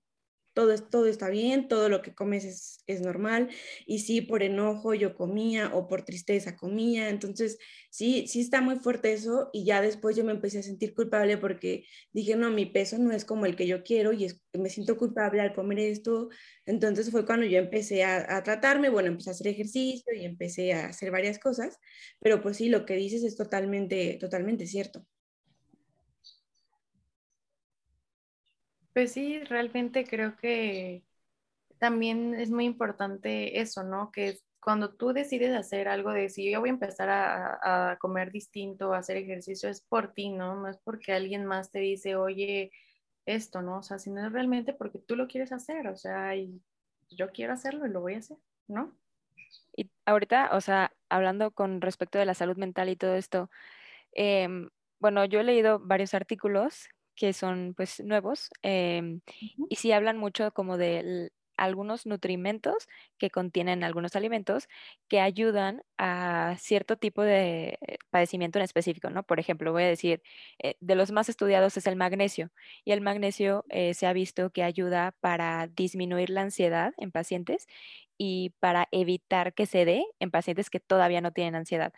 [0.55, 3.51] todo, todo está bien, todo lo que comes es, es, normal,
[3.87, 7.59] y sí, por enojo yo comía o por tristeza comía, entonces
[7.91, 11.39] sí, sí está muy fuerte eso, y ya después yo me empecé a sentir culpable
[11.39, 14.71] porque dije, no, mi peso no es como el que yo quiero y es, me
[14.71, 16.29] siento culpable al comer esto,
[16.67, 20.73] entonces fue cuando yo empecé a, a tratarme, bueno, empecé a hacer ejercicio y empecé
[20.73, 21.79] a hacer varias cosas,
[22.21, 25.07] pero pues sí, lo que dices es totalmente, totalmente cierto.
[28.95, 31.03] Pues sí, realmente creo que
[31.79, 34.13] también es muy importante eso, ¿no?
[34.13, 38.95] Que cuando tú decides hacer algo de si yo voy a empezar a, comer distinto,
[38.95, 40.55] a hacer ejercicio, es por ti, ¿no?
[40.55, 42.71] No es porque alguien más te dice, oye,
[43.27, 43.79] esto, ¿no?
[43.79, 46.63] O sea, si no es realmente porque tú lo quieres hacer, o sea, y
[47.11, 48.97] yo quiero hacerlo y lo voy a hacer, ¿no?
[49.77, 53.51] Y ahorita, o sea, hablando con respecto de la salud mental y todo esto,
[54.13, 59.21] em, bueno, yo he leído varios artículos que son pues nuevos em,
[59.69, 64.69] y sí hablan mucho como de algunos nutrimentos que contienen algunos alimentos
[65.09, 67.79] que ayudan a cierto tipo de
[68.11, 69.23] padecimiento en específico, ¿no?
[69.23, 70.21] Por ejemplo, voy a decir,
[70.59, 72.51] eh, de los más estudiados es el magnesio
[72.85, 77.67] y el magnesio eh, se ha visto que ayuda para disminuir la ansiedad en pacientes
[78.19, 81.93] y para evitar que se dé en pacientes que todavía no tienen ansiedad.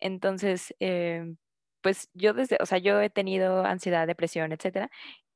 [0.00, 1.36] Entonces, em,
[1.82, 4.90] pues yo desde, o sea, yo he tenido ansiedad, depresión, etcétera,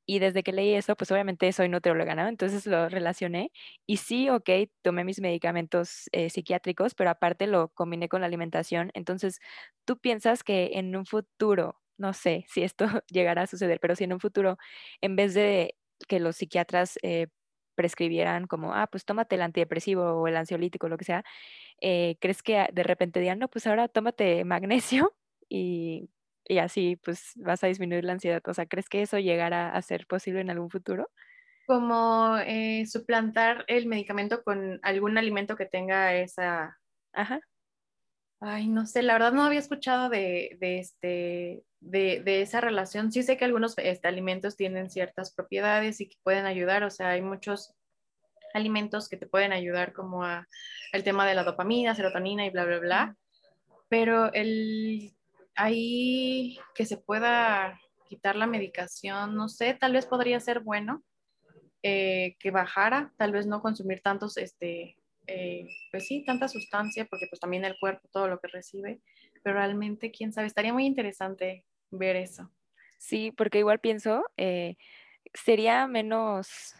[0.06, 2.26] y desde que leí eso, pues obviamente soy nutrióloga, ¿no?
[2.28, 3.52] Entonces lo relacioné
[3.86, 4.50] y sí, ok,
[4.82, 8.90] tomé mis medicamentos eh, psiquiátricos, pero aparte lo combiné con la alimentación.
[8.94, 9.38] Entonces,
[9.84, 14.04] ¿tú piensas que en un futuro, no sé si esto llegará a suceder, pero si
[14.04, 14.58] en un futuro,
[15.00, 15.76] en vez de
[16.08, 17.28] que los psiquiatras eh,
[17.76, 21.24] prescribieran como, ah, pues tómate el antidepresivo o el ansiolítico, lo que sea,
[21.80, 25.14] eh, ¿crees que de repente digan, no, pues ahora tómate magnesio
[25.48, 26.10] y
[26.52, 28.42] y así pues vas a disminuir la ansiedad.
[28.46, 31.10] O sea, ¿crees que eso llegará a ser posible en algún futuro?
[31.66, 36.78] Como eh, suplantar el medicamento con algún alimento que tenga esa...
[37.12, 37.40] Ajá.
[38.40, 43.12] Ay, no sé, la verdad no había escuchado de, este, de, esa relación.
[43.12, 47.10] Sí sé que algunos este, alimentos tienen ciertas propiedades y que pueden ayudar, o sea,
[47.10, 47.72] hay muchos
[48.52, 50.48] alimentos que te pueden ayudar como a
[50.92, 53.16] el tema de la dopamina, serotonina y bla, bla, bla.
[53.88, 55.14] Pero el
[55.54, 61.02] ahí que se pueda quitar la medicación, no sé, tal vez podría ser bueno
[61.82, 67.26] eh, que bajara, tal vez no consumir tantos, este, eh, pues sí, tanta sustancia, porque
[67.30, 69.00] pues también el cuerpo, todo lo que recibe,
[69.42, 72.50] pero realmente, quién sabe, estaría muy interesante ver eso.
[72.98, 74.76] Sí, porque igual pienso, eh,
[75.34, 76.74] sería menos,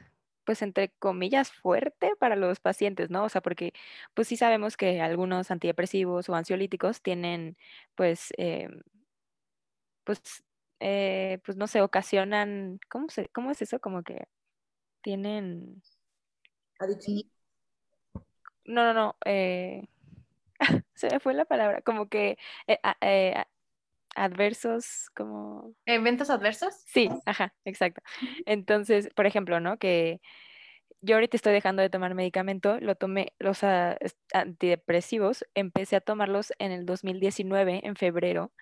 [0.44, 3.24] pues entre comillas, fuerte para los pacientes, ¿no?
[3.24, 3.72] O sea, porque
[4.14, 7.57] pues sí sabemos que algunos antidepresivos o ansiolíticos tienen,
[7.94, 8.68] pues, eh,
[10.05, 10.20] pues,
[10.81, 13.81] eh, pues no sé, ocasionan, ¿cómo, se, ¿cómo es eso?
[13.81, 14.26] Como que
[15.02, 15.83] tienen...
[16.78, 17.31] Adicción.
[18.64, 19.88] No, no, no, eh,
[20.94, 22.38] se me fue la palabra, como que
[24.14, 25.75] adversos, como...
[25.87, 26.75] ¿Eventos adversos?
[26.87, 28.03] Sí, ajá, exacto.
[28.46, 29.79] Entonces, por ejemplo, ¿no?
[29.79, 30.20] Que
[31.01, 33.61] yo ahorita estoy dejando de tomar medicamento, lo tomé, los
[34.33, 38.53] antidepresivos, empecé a tomarlos en el 2019, en febrero,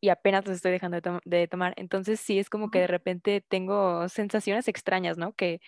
[0.00, 1.74] y apenas los estoy dejando de, de tomar.
[1.76, 5.34] Entonces, sí, es como que de repente tengo sensaciones extrañas, ¿no?
[5.34, 5.60] Que,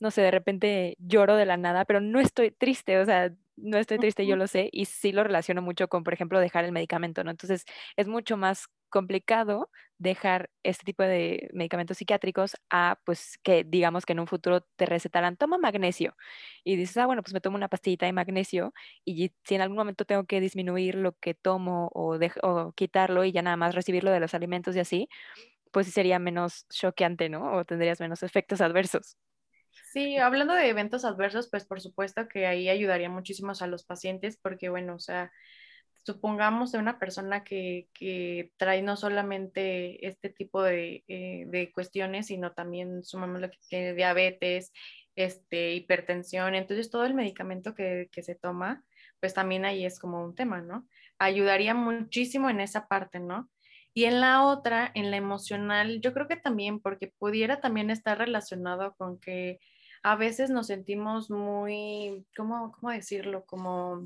[0.00, 3.78] no sé, de repente lloro de la nada, pero no estoy triste, o sea, no
[3.78, 6.72] estoy triste, yo lo sé, y sí lo relaciono mucho con, por ejemplo, dejar el
[6.72, 7.30] medicamento, ¿no?
[7.30, 7.64] Entonces,
[7.96, 14.12] es mucho más complicado dejar este tipo de medicamentos psiquiátricos a, pues, que digamos que
[14.12, 16.16] en un futuro te recetarán, toma magnesio,
[16.64, 18.72] y dices, ah, bueno, pues me tomo una pastillita de magnesio,
[19.04, 23.32] y si en algún momento tengo que disminuir lo que tomo o, o quitarlo y
[23.32, 25.08] ya nada más recibirlo de los alimentos y así,
[25.72, 27.54] pues sería menos choqueante, ¿no?
[27.56, 29.16] O tendrías menos efectos adversos.
[29.82, 34.36] Sí, hablando de eventos adversos, pues por supuesto que ahí ayudaría muchísimo a los pacientes
[34.40, 35.30] porque, bueno, o sea,
[36.04, 42.26] supongamos de una persona que, que trae no solamente este tipo de, eh, de cuestiones,
[42.28, 44.72] sino también sumamos lo que tiene diabetes,
[45.16, 48.84] este, hipertensión, entonces todo el medicamento que, que se toma,
[49.20, 50.88] pues también ahí es como un tema, ¿no?
[51.18, 53.48] Ayudaría muchísimo en esa parte, ¿no?
[53.94, 58.18] Y en la otra, en la emocional, yo creo que también, porque pudiera también estar
[58.18, 59.60] relacionado con que
[60.02, 63.44] a veces nos sentimos muy, ¿cómo, cómo decirlo?
[63.46, 64.02] Como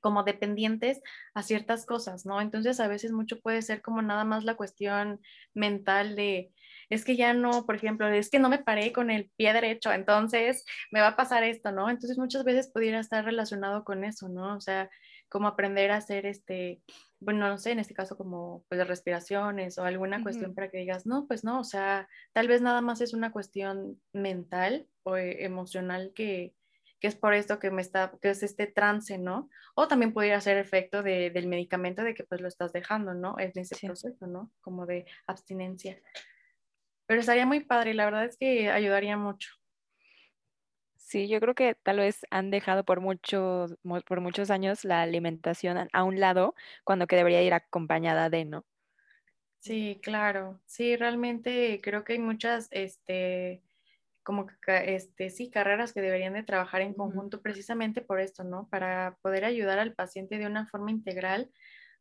[0.00, 1.02] como dependientes
[1.34, 2.40] a ciertas cosas, ¿no?
[2.40, 5.20] Entonces a veces mucho puede ser como nada más la cuestión
[5.54, 6.52] mental de,
[6.88, 9.92] es que ya no, por ejemplo, es que no me paré con el pie derecho,
[9.92, 11.90] entonces me va a pasar esto, ¿no?
[11.90, 14.56] Entonces muchas veces pudiera estar relacionado con eso, ¿no?
[14.56, 14.90] O sea,
[15.30, 16.82] como aprender a hacer este,
[17.20, 21.06] bueno, no sé, en este caso como pues respiraciones o alguna cuestión para que digas,
[21.06, 25.44] no, pues no, o sea, tal vez nada más es una cuestión mental o eh,
[25.44, 26.54] emocional que,
[26.98, 29.48] que es por esto que me está, que es este trance, ¿no?
[29.74, 33.38] O también podría ser efecto de, del medicamento de que pues lo estás dejando, ¿no?
[33.38, 34.50] Es ese proceso, ¿no?
[34.60, 36.00] Como de abstinencia.
[37.06, 39.59] Pero estaría muy padre, la verdad es que ayudaría mucho.
[41.10, 45.88] Sí, yo creo que tal vez han dejado por muchos, por muchos años la alimentación
[45.92, 46.54] a un lado
[46.84, 48.64] cuando que debería ir acompañada de, ¿no?
[49.58, 50.60] Sí, claro.
[50.66, 53.62] Sí, realmente creo que hay muchas, este,
[54.22, 58.68] como este, sí, carreras que deberían de trabajar en conjunto precisamente por esto, ¿no?
[58.70, 61.52] Para poder ayudar al paciente de una forma integral,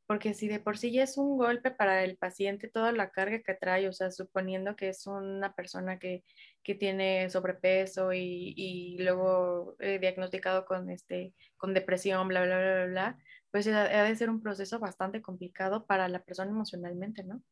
[0.10, 3.44] porque si de por sí ya es un golpe para el paciente toda la carga
[3.44, 6.24] que trae, o sea, suponiendo que es una persona que,
[6.64, 12.74] que tiene sobrepeso y, y luego eh, diagnosticado con, este, con depresión, bla, bla, bla,
[12.74, 13.18] bla, bla,
[13.52, 17.44] pues ha, de ser un proceso bastante complicado para la persona emocionalmente, ¿no?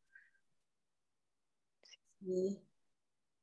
[2.18, 2.60] Sí.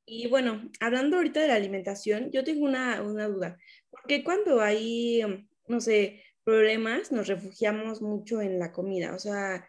[0.04, 3.56] Y bueno, hablando ahorita de la alimentación, yo tengo una, una duda,
[3.90, 5.22] porque cuando hay,
[5.68, 9.66] no sé, problemas, nos refugiamos mucho en la comida, o sea,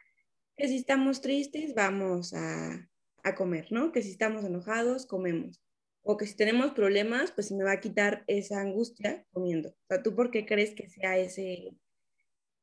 [0.55, 2.88] que si estamos tristes, vamos a,
[3.23, 3.91] a comer, ¿no?
[3.91, 5.59] Que si estamos enojados, comemos.
[6.03, 9.69] O que si tenemos problemas, pues se me va a quitar esa angustia comiendo.
[9.69, 11.75] O sea, ¿tú por qué crees que sea ese,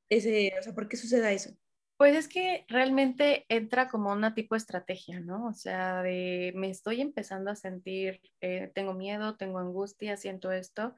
[0.08, 1.50] ese, o sea, por qué suceda eso?
[1.96, 5.48] Pues es que realmente entra como una tipo de estrategia, ¿no?
[5.48, 10.94] O sea, de me estoy empezando a sentir, eh, tengo miedo, tengo angustia, siento esto,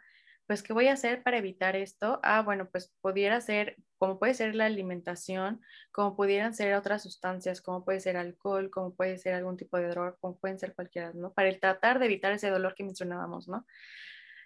[0.46, 2.20] pues ¿qué voy a hacer para evitar esto?
[2.22, 5.60] Ah, bueno, pues pudiera ser, como puede ser la alimentación,
[5.92, 9.88] como pudieran ser otras sustancias, como puede ser alcohol, como puede ser algún tipo de
[9.88, 11.32] droga, como pueden ser cualquiera, ¿no?
[11.32, 13.66] Para el tratar de evitar ese dolor que mencionábamos, ¿no?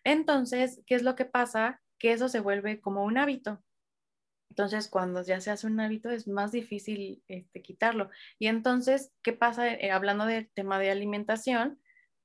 [0.05, 1.83] Entonces, ¿qué es lo que pasa?
[1.99, 3.63] Que eso se vuelve como un hábito.
[4.51, 8.11] Entonces, cuando ya se hace un hábito, es más difícil este, quitarlo.
[8.39, 9.73] Y entonces, ¿qué pasa?
[9.73, 11.81] Eh, hablando del tema de alimentación,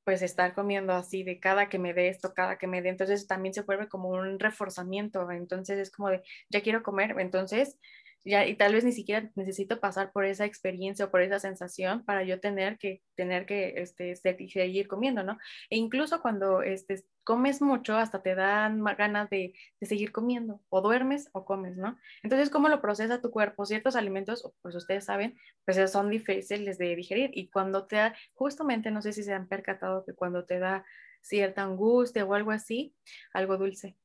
[0.05, 3.27] pues estar comiendo así de cada que me dé esto, cada que me dé, entonces
[3.27, 5.29] también se vuelve como un reforzamiento.
[5.31, 7.77] Entonces es como de, ya quiero comer, entonces
[8.25, 12.23] y tal vez ni siquiera necesito pasar por esa experiencia o por esa sensación para
[12.23, 15.37] yo tener que, tener que este, seguir comiendo, ¿no?
[15.69, 20.81] E incluso cuando este, comes mucho, hasta te dan ganas de, de, seguir comiendo, o
[20.81, 21.99] duermes o comes, ¿no?
[22.23, 23.65] Entonces, ¿cómo lo procesa tu cuerpo?
[23.65, 28.89] Ciertos alimentos, pues ustedes saben, pues son difíciles de digerir y cuando te da, justamente,
[28.89, 30.83] no sé si se han percatado que cuando te da
[31.21, 32.95] cierta angustia o algo así,
[33.33, 33.97] algo dulce,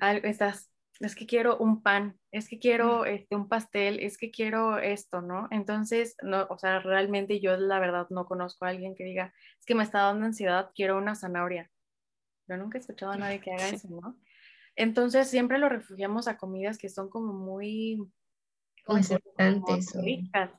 [0.00, 0.71] algo, estás
[1.06, 5.20] es que quiero un pan, es que quiero este, un pastel, es que quiero esto,
[5.20, 5.48] ¿no?
[5.50, 9.66] Entonces, no, o sea, realmente yo la verdad no conozco a alguien que diga, es
[9.66, 11.70] que me está dando ansiedad, quiero una zanahoria.
[12.48, 14.16] Yo nunca he escuchado a nadie que haga eso, ¿no?
[14.76, 17.98] Entonces, siempre lo refugiamos a comidas que son como muy
[18.84, 19.94] confortantes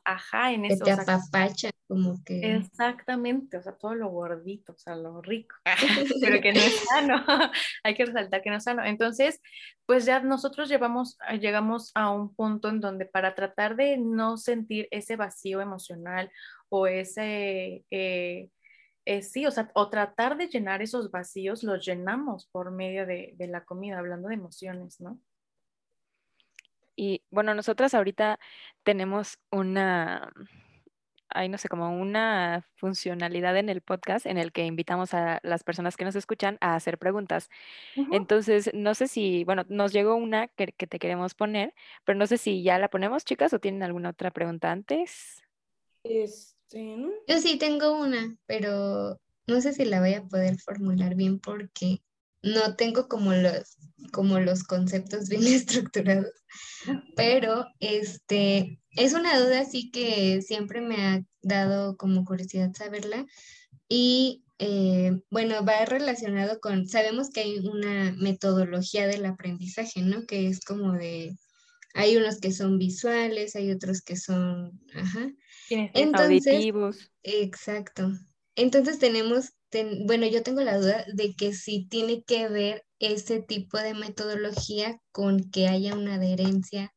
[0.03, 0.85] ajá, en eso.
[0.85, 2.55] Que te apapacha, como que.
[2.55, 5.55] Exactamente, o sea, todo lo gordito, o sea, lo rico,
[6.21, 7.15] pero que no es sano,
[7.83, 8.83] hay que resaltar que no es sano.
[8.83, 9.41] Entonces,
[9.85, 14.87] pues ya nosotros llevamos, llegamos a un punto en donde para tratar de no sentir
[14.91, 16.31] ese vacío emocional
[16.69, 18.49] o ese, eh,
[19.05, 23.33] eh, sí, o sea, o tratar de llenar esos vacíos, los llenamos por medio de,
[23.35, 25.19] de la comida, hablando de emociones, ¿no?
[26.95, 28.39] Y bueno, nosotras ahorita
[28.83, 30.31] tenemos una,
[31.29, 35.63] hay no sé, como una funcionalidad en el podcast en el que invitamos a las
[35.63, 37.49] personas que nos escuchan a hacer preguntas.
[37.95, 38.15] Uh -huh.
[38.15, 41.73] Entonces, no sé si, bueno, nos llegó una que, que, te queremos poner,
[42.05, 45.41] pero no sé si ya la ponemos, chicas, o tienen alguna otra pregunta antes.
[46.03, 47.09] Este, ¿no?
[47.27, 52.01] Yo sí tengo una, pero no sé si la voy a poder formular bien porque
[52.43, 53.77] no tengo como los,
[54.11, 56.33] como los conceptos bien estructurados,
[57.15, 63.25] pero este, es una duda así que siempre me ha dado como curiosidad saberla
[63.89, 70.25] y eh, bueno, va relacionado con, sabemos que hay una metodología del aprendizaje, ¿no?
[70.25, 71.35] Que es como de,
[71.93, 75.31] hay unos que son visuales, hay otros que son, ajá.
[75.69, 77.11] Entonces, auditivos.
[77.23, 78.11] Exacto.
[78.55, 79.53] Entonces tenemos
[80.05, 84.99] bueno, yo tengo la duda de que si tiene que ver ese tipo de metodología
[85.11, 86.93] con que haya una adherencia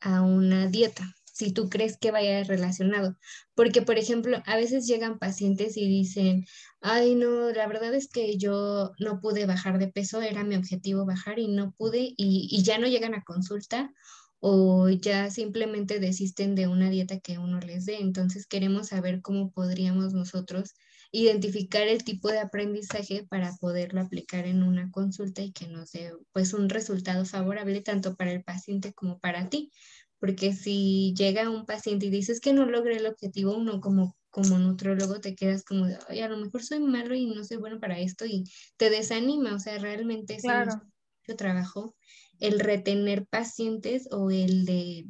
[0.00, 3.16] a una dieta, si tú crees que vaya relacionado.
[3.54, 6.46] Porque, por ejemplo, a veces llegan pacientes y dicen,
[6.80, 11.04] ay, no, la verdad es que yo no pude bajar de peso, era mi objetivo
[11.06, 13.92] bajar y no pude, y ya no llegan a consulta
[14.40, 17.98] o ya simplemente desisten de una dieta que uno les dé.
[18.00, 20.74] Entonces queremos saber cómo podríamos nosotros
[21.12, 26.12] identificar el tipo de aprendizaje para poderlo aplicar en una consulta y que nos dé
[26.32, 29.70] pues un resultado favorable tanto para el paciente como para ti.
[30.18, 34.58] Porque si llega un paciente y dices que no logré el objetivo, uno como, como
[34.58, 37.80] nutrólogo te quedas como de, Ay, a lo mejor soy malo y no soy bueno
[37.80, 38.44] para esto y
[38.76, 40.70] te desanima, o sea, realmente claro.
[40.70, 41.94] es mucho trabajo
[42.40, 45.06] el retener pacientes o el de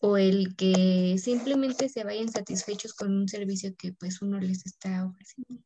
[0.00, 5.06] o el que simplemente se vayan satisfechos con un servicio que pues uno les está
[5.06, 5.62] ofreciendo.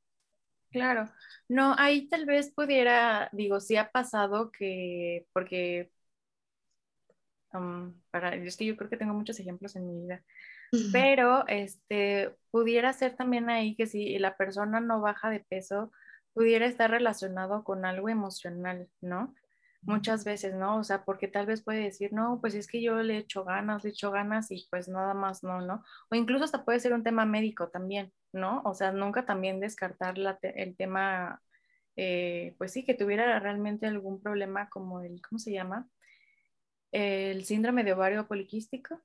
[0.70, 1.10] Claro,
[1.48, 5.90] no, ahí tal vez pudiera, digo, sí ha pasado que, porque,
[7.52, 10.22] um, para, es que yo creo que tengo muchos ejemplos en mi vida,
[10.92, 15.92] pero este, pudiera ser también ahí que si la persona no baja de peso,
[16.32, 19.34] pudiera estar relacionado con algo emocional, ¿no?
[19.82, 20.78] Muchas veces, ¿no?
[20.78, 23.84] O sea, porque tal vez puede decir, no, pues es que yo le echo ganas,
[23.84, 25.84] le echo ganas y pues nada más no, ¿no?
[26.10, 28.62] O incluso hasta puede ser un tema médico también, ¿no?
[28.64, 31.40] O sea, nunca también descartar el tema,
[31.96, 35.88] eh, pues sí, que tuviera realmente algún problema como el, ¿cómo se llama?
[36.92, 39.00] El síndrome de ovario poliquístico.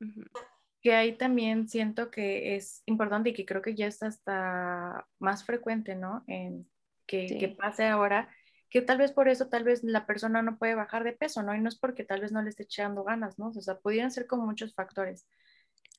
[0.81, 5.43] Que ahí también siento que es importante y que creo que ya está hasta más
[5.43, 6.23] frecuente, ¿no?
[6.27, 6.69] En
[7.07, 8.29] que, que pase ahora
[8.75, 11.55] que tal vez por eso, tal vez la persona no puede bajar de peso, ¿no?
[11.55, 13.47] Y no es porque tal vez no le esté echando ganas, ¿no?
[13.47, 15.25] O sea, pudieran ser como muchos factores.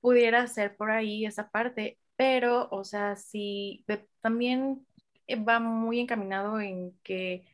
[0.02, 3.82] Pudiera ser por ahí esa parte, pero, o sea, si
[4.20, 4.86] también
[5.48, 7.46] va muy encaminado en que,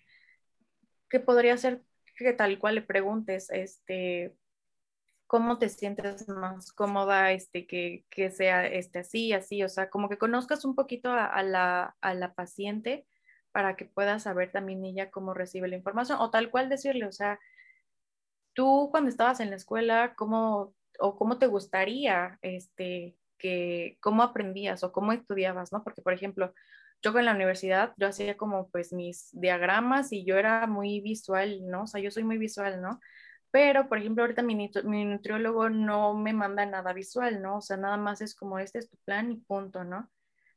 [1.08, 1.82] que podría ser
[2.16, 4.34] que tal cual le preguntes, este,
[5.28, 10.08] cómo te sientes más cómoda, este, que, que sea este, así, así, o sea, como
[10.08, 13.06] que conozcas un poquito a, la, a la paciente
[13.52, 17.12] para que pueda saber también ella cómo recibe la información o tal cual decirle, o
[17.12, 17.38] sea,
[18.54, 24.84] tú cuando estabas en la escuela, ¿cómo o cómo te gustaría, este, que, cómo aprendías
[24.84, 25.82] o cómo estudiabas, ¿no?
[25.82, 26.54] Porque, por ejemplo,
[27.02, 31.60] yo en la universidad, yo hacía como pues mis diagramas y yo era muy visual,
[31.68, 31.84] ¿no?
[31.84, 33.00] O sea, yo soy muy visual, ¿no?
[33.50, 37.58] Pero, por ejemplo, ahorita mi, mi nutriólogo no me manda nada visual, ¿no?
[37.58, 40.10] O sea, nada más es como este es tu plan y punto, ¿no?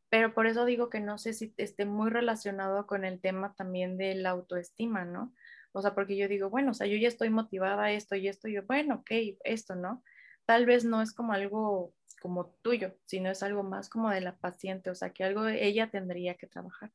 [0.10, 3.97] Pero por eso digo que no sé si esté muy relacionado con el tema también
[3.97, 5.34] de la autoestima, ¿no?
[5.72, 8.28] O sea, porque yo digo, bueno, o sea, yo ya estoy motivada a esto y
[8.28, 10.03] esto, y yo, bueno, ok, esto, ¿no?
[10.45, 14.36] Tal vez no es como algo como tuyo, sino es algo más como de la
[14.38, 16.91] paciente, o sea, que algo ella tendría que trabajar.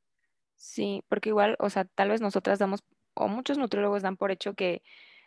[0.56, 2.82] Sí, porque igual, o sea, tal vez nosotras damos,
[3.14, 4.82] o muchos nutriólogos dan por hecho que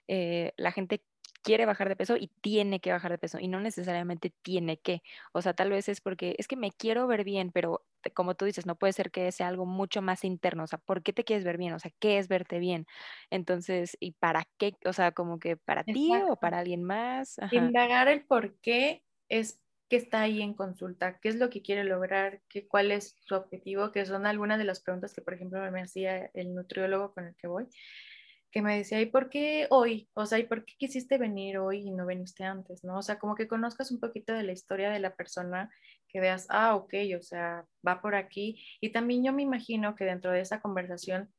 [0.07, 1.03] eh, la gente
[1.43, 5.03] quiere bajar de peso y tiene que bajar de peso y no necesariamente tiene que.
[5.33, 8.45] O sea, tal vez es porque es que me quiero ver bien, pero como tú
[8.45, 10.63] dices, no puede ser que sea algo mucho más interno.
[10.63, 11.73] O sea, ¿por qué te quieres ver bien?
[11.73, 12.87] O sea, ¿qué es verte bien?
[13.29, 14.75] Entonces, ¿y para qué?
[14.85, 17.37] O sea, como que para ti o para alguien más.
[17.51, 21.83] Indagar el por qué es que está ahí en consulta, qué es lo que quiere
[21.83, 25.59] lograr, qué, cuál es su objetivo, que son algunas de las preguntas que, por ejemplo,
[25.71, 27.67] me hacía el nutriólogo con el que voy
[28.53, 30.09] que me decía, ¿y por qué hoy?
[30.13, 32.83] O sea, ¿y por qué quisiste venir hoy y no veniste antes?
[32.83, 32.99] ¿No?
[32.99, 35.71] O sea, como que conozcas un poquito de la historia de la persona,
[36.07, 38.63] que veas, ah, ok, o sea, va por aquí.
[38.79, 41.33] Y también yo me imagino que dentro de esa conversación,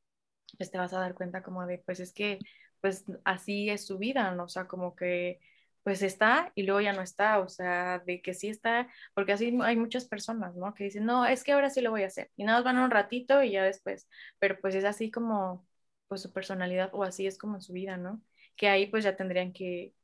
[0.58, 2.40] pues te vas a dar cuenta como de, pues es que,
[2.80, 4.44] pues así es su vida, ¿no?
[4.44, 5.40] O sea, como que,
[5.84, 9.56] pues está y luego ya no está, o sea, de que sí está, porque así
[9.62, 10.74] hay muchas personas, ¿no?
[10.74, 12.30] Que dicen, no, es que ahora sí lo voy a hacer.
[12.36, 14.08] Y nada más van un ratito y ya después,
[14.38, 15.66] pero pues es así como
[16.14, 18.22] pues su personalidad o así es como su vida, ¿no?
[18.54, 19.94] Que ahí pues ya tendrían que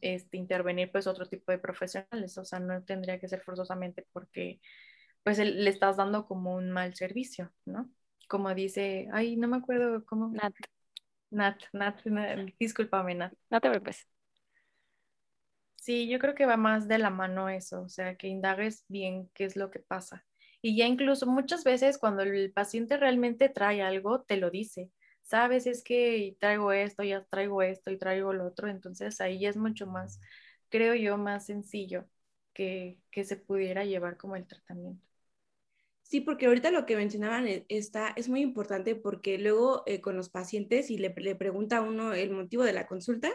[0.00, 4.60] este, intervenir pues otro tipo de profesionales, o sea, no tendría que ser forzosamente porque
[5.22, 7.88] pues le estás dando como un mal servicio, ¿no?
[8.28, 10.32] Como dice, ay, no me acuerdo cómo.
[10.32, 10.54] Nat.
[11.30, 12.00] Nat, Nat,
[12.58, 13.32] discúlpame, Nat.
[13.48, 14.08] No te preocupes.
[15.76, 19.30] Sí, yo creo que va más de la mano eso, o sea, que indagues bien
[19.34, 20.26] qué es lo que pasa.
[20.62, 24.90] Y ya incluso muchas veces cuando el paciente realmente trae algo, te lo dice
[25.30, 29.56] sabes, es que traigo esto, ya traigo esto y traigo lo otro, entonces ahí es
[29.56, 30.20] mucho más,
[30.70, 32.06] creo yo, más sencillo
[32.54, 35.06] que, que se pudiera llevar como el tratamiento.
[36.02, 40.16] Sí, porque ahorita lo que mencionaban e, está, es muy importante porque luego eh, con
[40.16, 43.30] los pacientes y le, le pregunta a uno el motivo de la consulta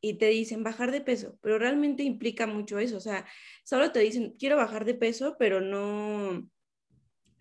[0.00, 3.26] y te dicen bajar de peso, pero realmente implica mucho eso, o sea,
[3.64, 6.48] solo te dicen quiero bajar de peso, pero no,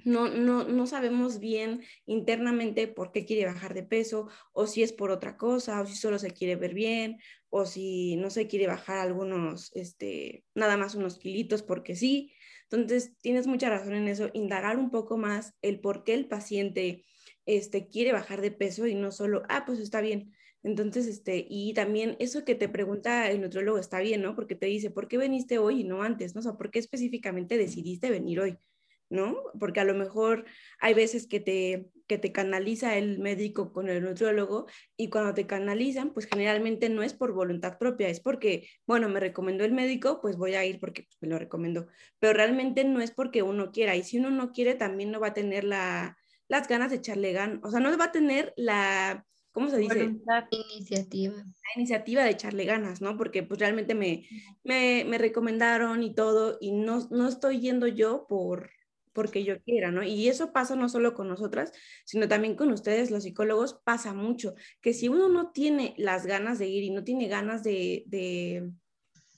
[0.06, 4.94] no, no, no sabemos bien internamente por qué quiere bajar de peso, o si es
[4.94, 8.68] por otra cosa, o si solo se quiere ver bien, o si no se quiere
[8.68, 12.34] bajar algunos, este, nada más unos kilitos porque sí.
[12.70, 17.06] Entonces, tienes mucha razón en eso, indagar un poco más el por qué el paciente
[17.46, 20.34] este, quiere bajar de peso y no solo, ah, pues está bien.
[20.64, 24.36] Entonces, este, y también eso que te pregunta el nutriólogo está bien, ¿no?
[24.36, 26.36] Porque te dice, ¿por qué veniste hoy y no antes?
[26.36, 26.42] ¿No?
[26.50, 28.58] O ¿por qué específicamente decidiste venir hoy?
[29.12, 29.38] ¿No?
[29.60, 30.46] Porque a lo mejor
[30.80, 35.46] hay veces que te, que te canaliza el médico con el nutriólogo y cuando te
[35.46, 40.22] canalizan, pues generalmente no es por voluntad propia, es porque, bueno, me recomendó el médico,
[40.22, 41.88] pues voy a ir porque pues, me lo recomendó,
[42.20, 45.28] pero realmente no es porque uno quiera y si uno no quiere también no va
[45.28, 49.26] a tener la, las ganas de echarle ganas, o sea, no va a tener la...
[49.54, 50.10] ¿Cómo se dice?
[50.26, 51.36] La iniciativa.
[51.36, 53.18] La iniciativa de echarle ganas, ¿no?
[53.18, 54.26] Porque pues realmente me,
[54.64, 58.70] me, me recomendaron y todo y no, no estoy yendo yo por,
[59.14, 60.04] porque yo quiera, ¿no?
[60.04, 61.72] Y eso pasa no solo con nosotras,
[62.06, 66.60] sino también con ustedes, los psicólogos, pasa mucho, que si uno no tiene las ganas
[66.60, 68.72] de ir y no tiene ganas de, de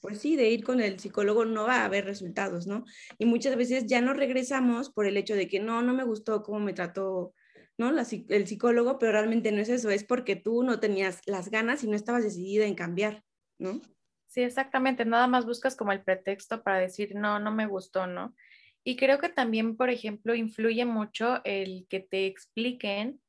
[0.01, 2.84] pues sí, de ir con el psicólogo no va a haber resultados, ¿no?
[3.17, 6.43] Y muchas veces ya no regresamos por el hecho de que no, no me gustó
[6.43, 7.34] cómo me trató
[7.78, 7.89] ¿no?
[7.89, 11.88] el psicólogo, pero realmente no es eso, es porque tú no tenías las ganas y
[11.88, 13.24] no estabas decidida en cambiar,
[13.57, 13.82] ¿no?
[14.28, 18.36] Sí, exactamente, nada más buscas como el pretexto para decir, no, no me gustó, ¿no?
[18.84, 23.21] Y creo que también, por ejemplo, influye mucho el que te expliquen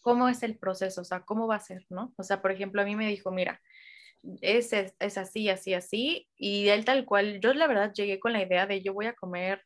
[0.00, 2.12] cómo es el proceso, o sea, cómo va a ser, ¿no?
[2.16, 3.60] O sea, por ejemplo, a mí me dijo, mira,
[4.40, 8.32] es, es, es así, así, así, y él tal cual, yo la verdad llegué con
[8.32, 9.62] la idea de yo voy a comer,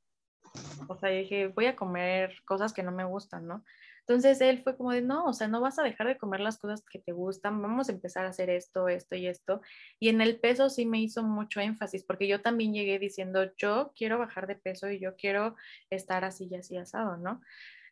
[0.89, 3.65] o sea, dije, voy a comer cosas que no me gustan, ¿no?
[4.09, 6.59] Entonces él fue como de, no, o sea, no vas a dejar de comer las
[6.59, 9.61] cosas que te gustan, vamos a empezar a hacer esto, esto y esto.
[9.99, 13.93] Y en el peso sí me hizo mucho énfasis, porque yo también llegué diciendo, yo
[13.97, 15.57] quiero bajar de peso y yo quiero
[15.91, 17.41] estar así y así asado, ¿no?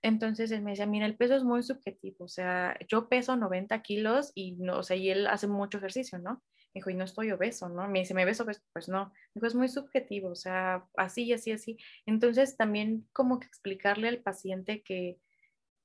[0.03, 3.83] Entonces él me decía, mira, el peso es muy subjetivo, o sea, yo peso 90
[3.83, 6.43] kilos y, no, o sea, y él hace mucho ejercicio, ¿no?
[6.75, 7.89] Me dijo, y no estoy obeso, ¿no?
[7.89, 8.61] Me dice, ¿me ves obeso?
[8.73, 9.13] Pues no.
[9.35, 11.79] Dijo, es muy subjetivo, o sea, así, así, así.
[12.07, 15.19] Entonces también como que explicarle al paciente que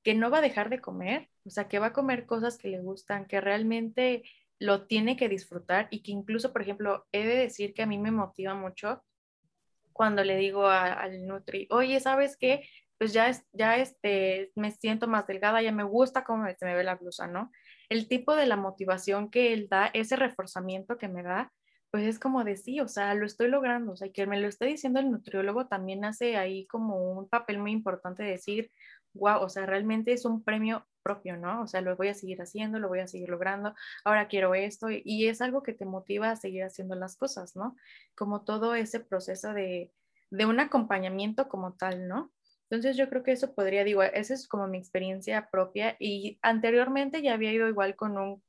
[0.04, 2.70] que no va a dejar de comer, o sea, que va a comer cosas que
[2.70, 4.24] le gustan, que realmente
[4.60, 7.98] lo tiene que disfrutar y que incluso, por ejemplo, he de decir que a mí
[7.98, 9.04] me motiva mucho
[9.94, 12.68] cuando le digo al Nutri, oye, ¿sabes qué?
[12.98, 16.84] Pues ya, ya este, me siento más delgada, ya me gusta cómo se me ve
[16.84, 17.52] la blusa, ¿no?
[17.90, 21.52] El tipo de la motivación que él da, ese reforzamiento que me da,
[21.92, 24.48] pues es como de sí, o sea, lo estoy logrando, o sea, que me lo
[24.48, 28.72] esté diciendo el nutriólogo también hace ahí como un papel muy importante de decir,
[29.20, 31.62] wow, o sea, realmente es un premio propio, ¿no?
[31.64, 33.74] O sea, lo voy a seguir haciendo, lo voy a seguir logrando,
[34.06, 37.76] ahora quiero esto y es algo que te motiva a seguir haciendo las cosas, ¿no?
[38.16, 39.92] Como todo ese proceso de,
[40.32, 42.32] de un acompañamiento como tal, ¿no?
[42.70, 47.22] Entonces yo creo que eso podría, digo, esa es como mi experiencia propia y anteriormente
[47.24, 48.44] ya había ido igual con un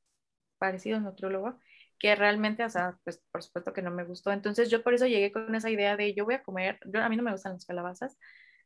[0.59, 1.59] parecido nutriólogo
[1.99, 4.33] que realmente, o sea, pues por supuesto que no me gustó.
[4.33, 7.09] Entonces yo por eso llegué con esa idea de yo voy a comer, yo, a
[7.09, 8.19] mí no me gustan las calabazas,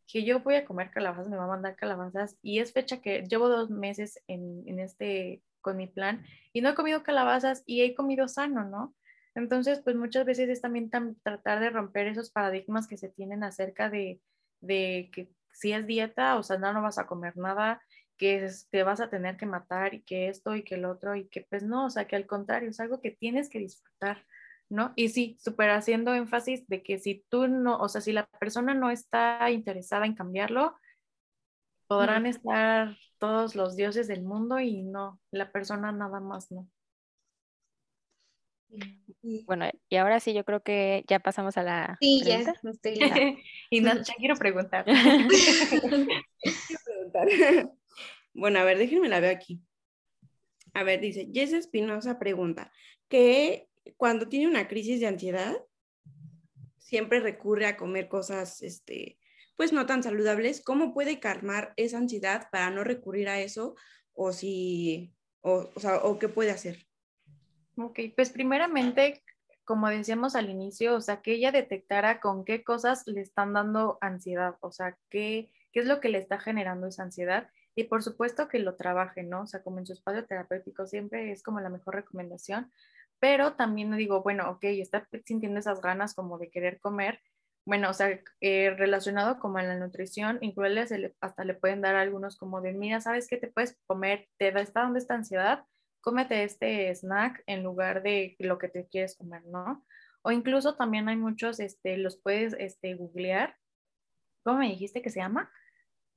[0.07, 3.23] que yo voy a comer calabazas, me va a mandar calabazas y es fecha que
[3.23, 7.83] llevo dos meses en, en este, con mi plan y no he comido calabazas y
[7.83, 8.95] he comido sano, ¿no?
[9.35, 13.91] Entonces, pues muchas veces es también tratar de romper esos paradigmas que se tienen acerca
[13.91, 14.21] de,
[14.61, 17.83] de que si es dieta, o sea, no, no vas a comer nada,
[18.17, 21.29] que te vas a tener que matar y que esto y que el otro y
[21.29, 24.25] que pues no, o sea, que al contrario, es algo que tienes que disfrutar.
[24.75, 24.93] ¿No?
[24.97, 28.75] Y sí, súper haciendo énfasis de que si tú no, o sea, si la persona
[28.75, 30.77] no está interesada en cambiarlo,
[31.87, 36.69] podrán estar todos los dioses del mundo y no, la persona nada más no.
[39.47, 41.97] Bueno, y ahora sí, yo creo que ya pasamos a la.
[42.01, 42.99] Sí, ya estoy
[43.71, 44.85] y no, ya quiero preguntar.
[44.85, 45.29] quiero
[46.85, 47.71] preguntar.
[48.35, 49.63] Bueno, a ver, déjenme la ver aquí.
[50.73, 52.73] A ver, dice, Jess Espinosa pregunta,
[53.09, 55.55] ¿qué cuando tiene una crisis de ansiedad,
[56.79, 59.19] siempre recurre a comer cosas, este,
[59.57, 60.63] pues no tan saludables.
[60.63, 63.75] ¿Cómo puede calmar esa ansiedad para no recurrir a eso?
[64.13, 66.87] O si, o, o, o qué puede hacer.
[67.77, 69.25] Ok, pues primeramente,
[69.65, 73.99] como decíamos al inicio, o sea, que ella detectara con qué cosas le están dando
[74.01, 77.49] ansiedad, o sea, qué, qué es lo que le está generando esa ansiedad.
[77.75, 79.43] Y por supuesto que lo trabaje, ¿no?
[79.43, 82.71] O sea, como en su espacio terapéutico siempre es como la mejor recomendación,
[83.25, 87.23] pero también digo, bueno, ok, está sintiendo esas ganas como de querer comer,
[87.65, 92.37] bueno, o sea, eh, relacionado como a la nutrición, incluso hasta le pueden dar algunos
[92.37, 94.29] como de, mira, ¿sabes qué te puedes comer?
[94.37, 95.65] ¿Te da, está dando esta ansiedad?
[96.03, 99.87] Cómete este snack en lugar de lo que te quieres comer, ¿no?
[100.21, 103.57] O incluso también hay muchos, este, los puedes, este, googlear.
[104.43, 105.51] ¿Cómo me dijiste que se llama?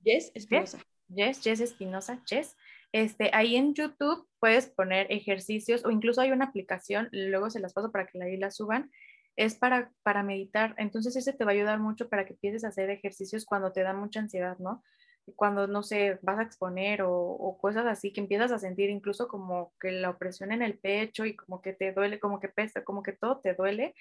[0.03, 0.79] Jess Espinosa.
[1.07, 2.57] Jess, Jess Espinosa, Jess.
[2.91, 7.73] Este, ahí en YouTube puedes poner ejercicios o incluso hay una aplicación, luego se las
[7.73, 8.91] paso para que ahí la suban,
[9.35, 10.73] es para, para meditar.
[10.77, 13.83] Entonces ese te va a ayudar mucho para que empieces a hacer ejercicios cuando te
[13.83, 14.83] da mucha ansiedad, ¿no?
[15.35, 19.27] Cuando, no sé, vas a exponer o, o, cosas así, que empiezas a sentir incluso
[19.27, 22.85] como que la opresión en el pecho y como que te duele, como que pesa,
[22.85, 23.93] como que todo te duele,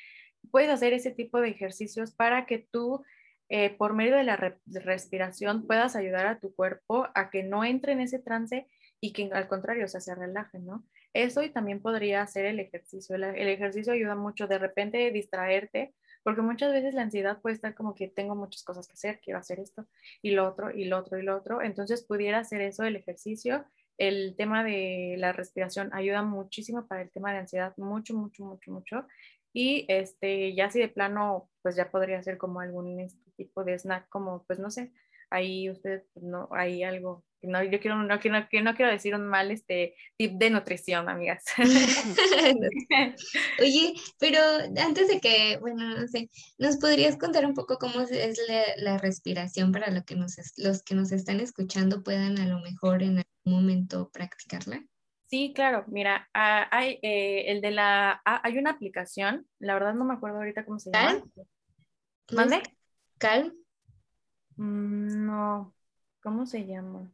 [0.53, 3.03] puedes hacer ese tipo de ejercicios para que tú
[3.49, 7.93] eh, por medio de la respiración puedas ayudar a tu cuerpo a que no entre
[7.93, 8.67] en ese trance
[9.07, 10.85] y que al contrario, o sea, se relaje, ¿no?
[11.13, 13.15] Eso y también podría hacer el ejercicio.
[13.15, 15.95] El, el, ejercicio ayuda mucho de repente distraerte,
[16.25, 19.39] porque muchas veces la ansiedad puede estar como que tengo muchas cosas que hacer, quiero
[19.39, 19.87] hacer esto
[20.23, 21.63] y lo otro y lo otro y lo otro.
[21.63, 23.65] Entonces pudiera hacer eso el ejercicio.
[23.97, 28.73] El tema de la respiración ayuda muchísimo para el tema de ansiedad, mucho, mucho, mucho,
[28.73, 29.07] mucho.
[29.53, 33.79] Y este, ya si de plano, pues ya podría ser como algún este tipo de
[33.79, 34.93] snack, como, pues no sé,
[35.31, 39.51] ahí usted, no, hay algo, no, yo quiero, no, quiero, no quiero decir un mal
[39.51, 41.45] este, tip de nutrición, amigas.
[43.61, 44.39] Oye, pero
[44.79, 48.41] antes de que, bueno, no sé, ¿nos podrías contar un poco cómo es
[48.79, 53.03] la, respiración para lo que nos, los que nos están escuchando puedan a lo mejor
[53.03, 54.83] en algún momento practicarla?
[55.29, 59.95] Sí, claro, mira, ah, hay eh, el de la, ah, hay una aplicación, la verdad
[59.95, 61.25] no me acuerdo ahorita cómo se llama.
[62.33, 62.63] ¿Mande?
[63.19, 63.53] ¿Calm?
[64.57, 65.75] Mm, no,
[66.23, 67.11] ¿cómo se llama?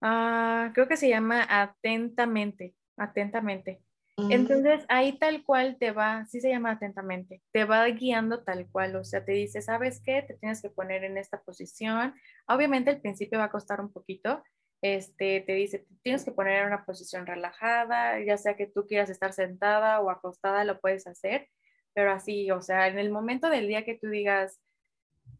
[0.00, 3.82] Ah, creo que se llama Atentamente, Atentamente.
[4.16, 4.32] Mm.
[4.32, 8.96] Entonces ahí tal cual te va, sí se llama atentamente, te va guiando tal cual,
[8.96, 10.22] o sea, te dice, ¿sabes qué?
[10.22, 12.14] Te tienes que poner en esta posición.
[12.48, 14.42] Obviamente al principio va a costar un poquito,
[14.82, 19.10] este, te dice, tienes que poner en una posición relajada, ya sea que tú quieras
[19.10, 21.48] estar sentada o acostada, lo puedes hacer,
[21.94, 24.58] pero así, o sea, en el momento del día que tú digas,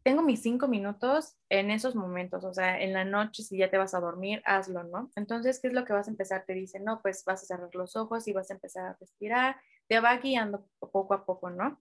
[0.03, 3.79] tengo mis cinco minutos en esos momentos, o sea, en la noche, si ya te
[3.79, 5.11] vas a dormir, hazlo, ¿no?
[5.17, 6.45] Entonces, ¿qué es lo que vas a empezar?
[6.47, 9.57] Te dice, no, pues vas a cerrar los ojos y vas a empezar a respirar,
[9.89, 11.79] te va guiando poco a poco, ¿no?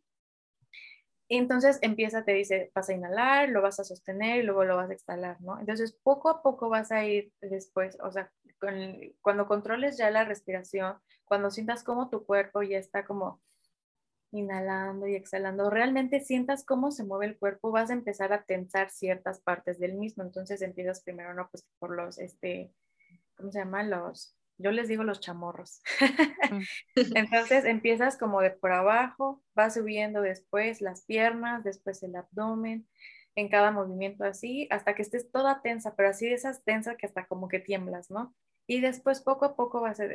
[1.30, 4.90] entonces empieza, te dice, vas a inhalar, lo vas a sostener y luego lo vas
[4.90, 5.60] a exhalar, ¿no?
[5.60, 8.32] Entonces poco a poco vas a ir después, o sea,
[9.22, 13.40] cuando controles ya la respiración, cuando sientas como tu cuerpo ya está como
[14.32, 18.90] inhalando y exhalando, realmente sientas cómo se mueve el cuerpo, vas a empezar a tensar
[18.92, 20.24] ciertas partes del mismo.
[20.24, 21.50] Entonces empiezas primero, ¿no?
[21.50, 22.72] Pues por los, este,
[23.36, 23.84] ¿cómo se llama?
[23.84, 25.82] Los, yo les digo los chamorros.
[26.52, 26.64] Mm.
[27.16, 32.88] Entonces empiezas como de por abajo, vas subiendo después las piernas, después el abdomen,
[33.36, 37.06] en cada movimiento así, hasta que estés toda tensa, pero así de esas tensas que
[37.06, 38.34] hasta como que tiemblas, ¿no?
[38.66, 40.06] Y después poco a poco vas a,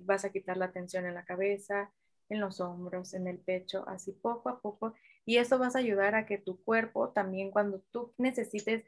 [0.00, 1.92] vas a quitar la tensión en la cabeza,
[2.28, 4.94] en los hombros, en el pecho, así poco a poco.
[5.24, 8.84] Y eso vas a ayudar a que tu cuerpo también cuando tú necesites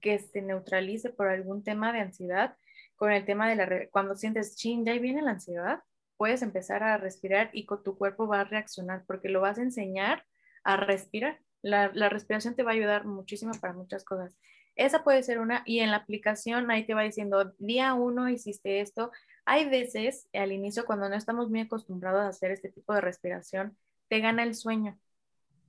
[0.00, 2.56] que se neutralice por algún tema de ansiedad,
[2.96, 5.82] con el tema de la, cuando sientes, chin, ya viene la ansiedad,
[6.16, 10.24] puedes empezar a respirar y tu cuerpo va a reaccionar porque lo vas a enseñar
[10.62, 11.40] a respirar.
[11.62, 14.36] La, la respiración te va a ayudar muchísimo para muchas cosas.
[14.76, 18.80] Esa puede ser una, y en la aplicación ahí te va diciendo, día uno hiciste
[18.80, 19.12] esto,
[19.44, 23.76] hay veces al inicio cuando no estamos muy acostumbrados a hacer este tipo de respiración,
[24.08, 24.98] te gana el sueño.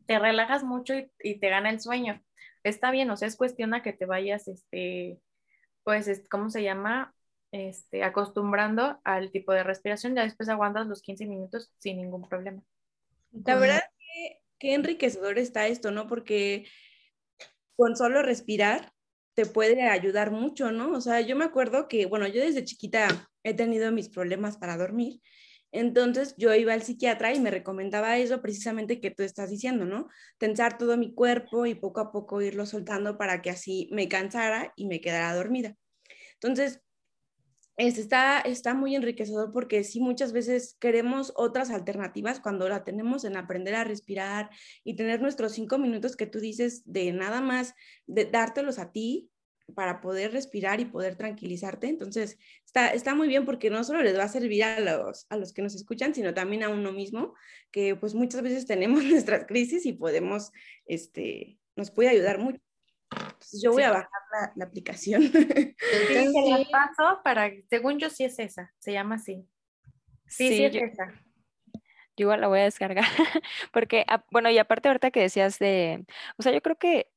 [0.05, 2.21] Te relajas mucho y, te gana el sueño.
[2.63, 5.19] Está bien, o sea, es cuestión a que te vayas, este,
[5.84, 7.13] pues, ¿cómo se llama?
[7.51, 12.61] Este, acostumbrando al tipo de respiración, ya después aguantas los 15 minutos sin ningún problema.
[13.32, 16.07] La verdad que qué enriquecedor está esto, ¿no?
[16.07, 16.67] Porque
[17.76, 18.93] con solo respirar
[19.34, 20.91] te puede ayudar mucho, ¿no?
[20.91, 24.75] O sea, yo me acuerdo que, bueno, yo desde chiquita he tenido mis problemas para
[24.75, 25.21] dormir.
[25.71, 30.07] Entonces yo iba al psiquiatra y me recomendaba eso precisamente que tú estás diciendo, ¿no?
[30.37, 34.73] Tensar todo mi cuerpo y poco a poco irlo soltando para que así me cansara
[34.75, 35.75] y me quedara dormida.
[36.33, 36.81] Entonces,
[37.77, 43.37] está, está muy enriquecedor porque sí muchas veces queremos otras alternativas cuando la tenemos en
[43.37, 44.49] aprender a respirar
[44.83, 47.75] y tener nuestros cinco minutos que tú dices de nada más
[48.07, 49.29] de dártelos a ti
[49.74, 51.88] para poder respirar y poder tranquilizarte.
[51.88, 55.38] Entonces, está, está muy bien porque no solo les va a servir a los, a
[55.38, 57.34] los que nos escuchan, sino también a uno mismo,
[57.72, 60.51] que pues muchas veces tenemos nuestras crisis y podemos,
[60.86, 62.59] este, nos puede ayudar mucho.
[63.11, 65.24] Entonces, yo voy a bajar la, la aplicación.
[66.07, 69.47] Sí, se la paso para, según yo sí es esa, se llama así.
[70.28, 71.13] Sí, sí, es esa.
[72.18, 73.05] Yo igual la voy a descargar,
[73.74, 76.05] porque, ah, bueno, y aparte ahorita que decías de,
[76.38, 77.11] o sea, yo creo que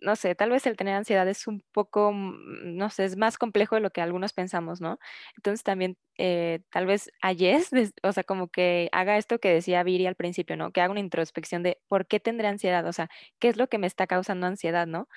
[0.00, 3.38] no sé, tal vez el tener ansiedad es un poco, mm, no sé, es más
[3.38, 4.98] complejo de lo que algunos pensamos, ¿no?
[5.36, 7.32] Entonces también eh, tal vez a
[8.02, 10.72] o sea, como que haga esto que decía Viri al principio, ¿no?
[10.72, 13.78] Que haga una introspección de por qué tendré ansiedad, o sea, qué es lo que
[13.78, 15.08] me está causando ansiedad, ¿no?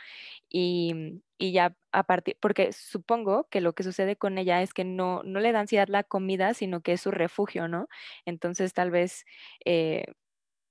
[0.50, 4.84] Y, y ya a partir, porque supongo que lo que sucede con ella es que
[4.86, 7.88] no, no le da ansiedad la comida, sino que es su refugio, ¿no?
[8.26, 9.26] Entonces tal vez...
[9.66, 10.06] Eh,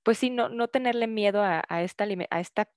[0.03, 2.69] pues sí, no, no tenerle miedo a, a, esta, a esta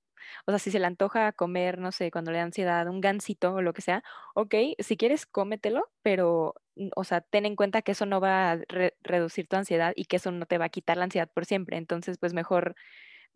[0.45, 3.53] o sea, si se le antoja comer, no sé, cuando le da ansiedad, un gansito
[3.55, 4.03] o lo que sea,
[4.35, 6.55] ok, si quieres cómetelo, pero,
[6.95, 8.59] o sea, ten en cuenta que eso no va a
[9.03, 11.77] reducir tu ansiedad y que eso no te va a quitar la ansiedad por siempre.
[11.77, 12.75] Entonces, pues mejor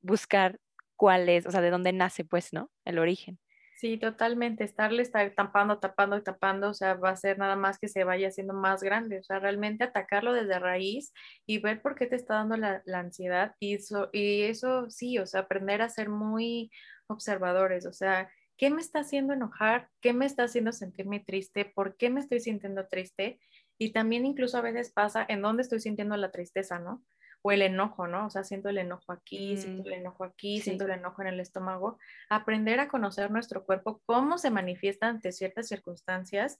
[0.01, 0.59] buscar
[0.97, 2.71] cuál es, o sea, de dónde nace, pues, ¿no?
[2.85, 3.39] El origen.
[3.79, 4.65] Sí, totalmente.
[4.65, 8.03] Estarle estar tapando, tapando y tapando, o sea, va a ser nada más que se
[8.03, 9.19] vaya haciendo más grande.
[9.19, 11.13] O sea, realmente atacarlo desde raíz
[11.45, 13.55] y ver por qué te está dando la, ansiedad.
[13.57, 16.71] Y eso, y eso sí, o sea, aprender a ser muy
[17.07, 17.85] observadores.
[17.85, 19.89] O sea, ¿qué me está haciendo enojar?
[20.01, 21.63] ¿Qué me está haciendo sentirme triste?
[21.63, 23.39] ¿Por qué me estoy sintiendo triste?
[23.77, 27.01] Y también incluso a veces pasa en dónde estoy sintiendo la tristeza, ¿no?
[27.41, 28.27] O el enojo, ¿no?
[28.27, 30.61] O sea, siento el enojo aquí, siento Mm, el enojo aquí, sí.
[30.61, 31.97] siento el enojo en el estómago.
[32.29, 36.59] Aprender a conocer nuestro cuerpo, cómo se manifiesta ante ciertas circunstancias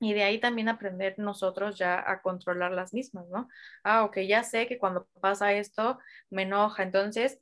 [0.00, 3.48] y de ahí también aprender nosotros ya a controlar las mismas, ¿no?
[3.84, 5.98] Ah, ok, ya sé que cuando pasa esto
[6.30, 7.40] me enoja, entonces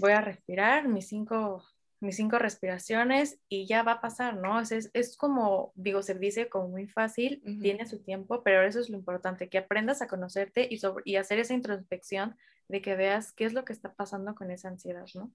[0.00, 1.64] voy a respirar mis cinco,
[2.00, 4.60] mis cinco respiraciones y ya va a pasar, ¿no?
[4.60, 8.80] Es, es, es como, digo, se dice como muy fácil, tiene su tiempo, pero eso
[8.80, 12.36] es lo importante, que aprendas a conocerte y, sobre, y hacer esa introspección
[12.68, 15.30] de que veas qué es lo que está pasando con esa ansiedad, ¿no?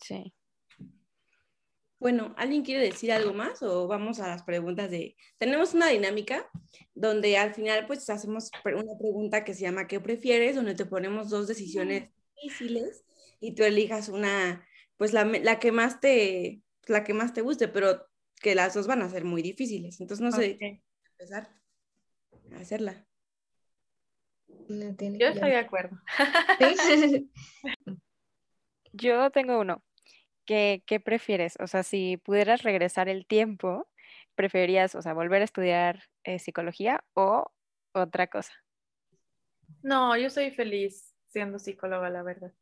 [0.00, 0.34] Sí.
[1.98, 5.16] Bueno, ¿alguien quiere decir algo más o vamos a las preguntas de...
[5.38, 6.46] Tenemos una dinámica
[6.94, 10.56] donde al final pues hacemos una pregunta que se llama ¿qué prefieres?
[10.56, 12.10] Donde te ponemos dos decisiones
[12.42, 13.04] difíciles
[13.40, 17.40] y tú elijas una, pues la, me- la que más te, la que más te
[17.42, 18.06] guste, pero
[18.40, 20.00] que las dos van a ser muy difíciles.
[20.00, 20.82] Entonces no sé, Ok.
[21.12, 21.50] empezar
[22.52, 23.06] a hacerla.
[24.68, 25.98] No tiene Yo estoy de acuerdo.
[26.58, 27.30] ¿Sí?
[28.92, 29.82] Yo tengo uno.
[30.44, 31.54] ¿Qué, qué prefieres?
[31.58, 33.88] O sea, si pudieras regresar el tiempo,
[34.34, 37.50] ¿preferirías, o sea, volver a estudiar eh, psicología o
[37.92, 38.52] otra cosa?
[39.82, 42.52] No, yo soy feliz siendo psicóloga, la verdad.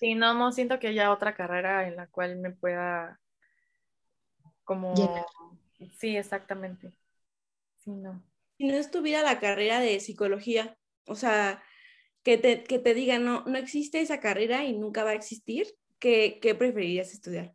[0.00, 3.20] Sí, no, no siento que haya otra carrera en la cual me pueda
[4.64, 4.94] como...
[4.96, 5.24] Llenar.
[5.98, 6.92] Sí, exactamente.
[7.76, 8.22] Sí, no.
[8.56, 11.62] Si no estuviera la carrera de psicología, o sea,
[12.24, 15.68] que te, que te digan, no, no existe esa carrera y nunca va a existir,
[15.98, 17.54] ¿qué, qué preferirías estudiar?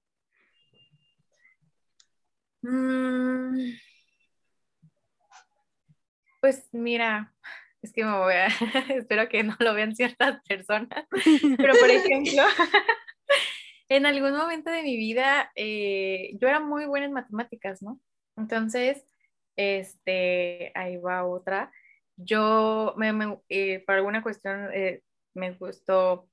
[2.64, 3.76] Mm,
[6.40, 7.34] Pues mira,
[7.84, 8.48] es que me voy a,
[8.98, 10.90] espero que no lo vean ciertas personas,
[11.62, 12.44] pero por ejemplo,
[13.90, 18.00] en algún momento de mi vida eh, yo era muy buena en matemáticas, ¿no?
[18.38, 19.06] Entonces,
[19.56, 21.72] este, ahí va otra.
[22.16, 25.04] Yo, me, me- eh, por alguna cuestión, eh,
[25.34, 26.30] me gustó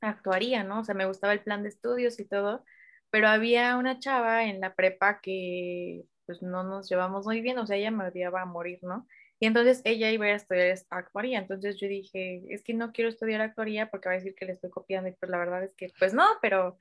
[0.00, 0.80] actuaría, ¿no?
[0.80, 2.64] O sea, me gustaba el plan de estudios y todo,
[3.10, 7.66] pero había una chava en la prepa que pues no nos llevamos muy bien, o
[7.66, 9.06] sea, ella me odiaba a morir, ¿no?
[9.40, 13.08] Y entonces ella iba a estudiar es- actuaría, entonces yo dije, es que no quiero
[13.10, 15.74] estudiar actuaría porque va a decir que le estoy copiando y pues la verdad es
[15.74, 16.78] que pues no, pero,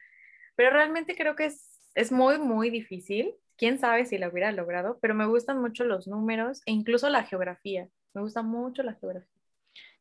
[0.55, 3.36] pero realmente creo que es, es muy, muy difícil.
[3.58, 7.24] Quién sabe si lo hubiera logrado, pero me gustan mucho los números e incluso la
[7.26, 7.89] geografía.
[8.14, 9.30] Me gusta mucho la geografía.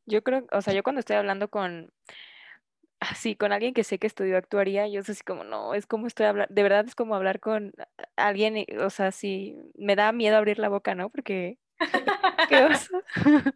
[0.07, 1.93] Yo creo, o sea, yo cuando estoy hablando con,
[3.01, 6.07] así, con alguien que sé que estudió actuaría, yo soy así como, no, es como
[6.07, 7.73] estoy hablando, de verdad es como hablar con
[8.17, 11.11] alguien, o sea, sí, me da miedo abrir la boca, ¿no?
[11.11, 11.59] Porque,
[12.49, 13.03] qué oso.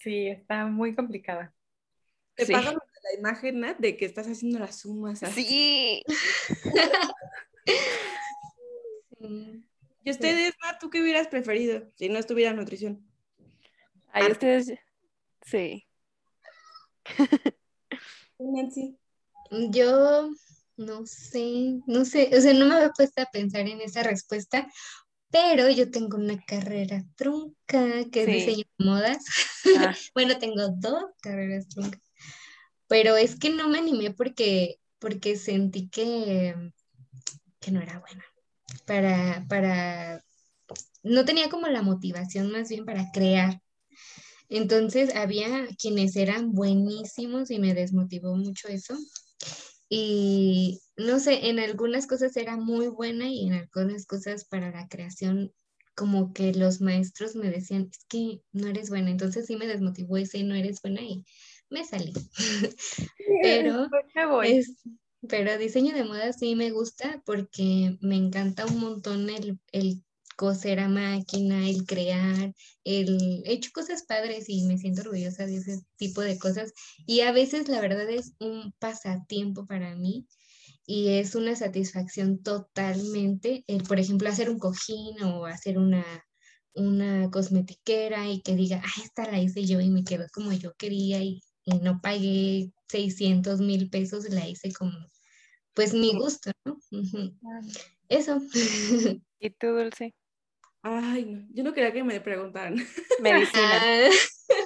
[0.00, 1.54] Sí, está muy complicada.
[2.34, 2.52] Te Sí.
[2.52, 5.22] pasa la imagen, Nat, de que estás haciendo las sumas.
[5.22, 5.42] así.
[5.44, 6.02] Sí.
[7.64, 7.74] Sí.
[10.04, 13.02] ¿Y ustedes, Nat, tú qué hubieras preferido si no estuviera nutrición?
[14.12, 14.32] Ay, Ah.
[14.32, 14.74] ustedes,
[15.46, 15.86] sí.
[18.38, 18.98] Nancy.
[19.70, 20.30] Yo
[20.76, 24.68] no sé, no sé, o sea, no me había puesto a pensar en esa respuesta,
[25.34, 28.32] pero yo tengo una carrera trunca que es Sí.
[28.32, 29.18] diseño de modas.
[29.76, 32.00] Ah, Bueno, tengo dos carreras truncas,
[32.86, 36.54] pero es que no me animé porque, porque sentí que,
[37.58, 38.24] que no era buena
[38.86, 40.24] para, para,
[41.02, 43.60] no tenía como la motivación más bien para crear.
[44.48, 48.96] Entonces había quienes eran buenísimos y me desmotivó mucho eso.
[49.88, 54.88] Y no sé, en algunas cosas era muy buena y en algunas cosas para la
[54.88, 55.52] creación,
[55.94, 59.10] como que los maestros me decían, es que no eres buena.
[59.10, 61.24] Entonces sí me desmotivó ese no eres buena y
[61.70, 62.12] me salí.
[63.42, 63.88] Pero
[64.44, 64.82] es,
[65.58, 70.02] diseño de moda sí me gusta porque me encanta un montón el, el
[70.36, 75.56] coser a máquina, el crear, el he hecho cosas padres y me siento orgullosa de
[75.56, 76.72] ese tipo de cosas.
[77.06, 80.26] Y a veces la verdad es un pasatiempo para mí
[80.86, 86.04] y es una satisfacción totalmente el, por ejemplo, hacer un cojín o hacer una,
[86.74, 90.74] una cosmetiquera y que diga, ah, esta la hice yo y me quedó como yo
[90.74, 94.92] quería y, y no pagué 600 mil pesos, la hice como,
[95.72, 96.78] pues mi gusto, ¿no?
[98.08, 98.40] Eso.
[99.40, 100.14] ¿Y tú, Dulce?
[100.82, 102.76] Ay, no, yo no quería que me preguntaran.
[103.20, 103.82] Medicina.
[104.46, 104.63] Ah,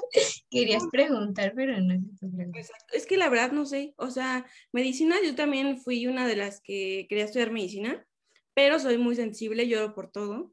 [0.50, 2.58] querías preguntar, pero no preguntó.
[2.92, 6.60] Es que la verdad no sé, o sea, medicina, yo también fui una de las
[6.60, 8.06] que quería estudiar medicina,
[8.54, 10.52] pero soy muy sensible, lloro por todo.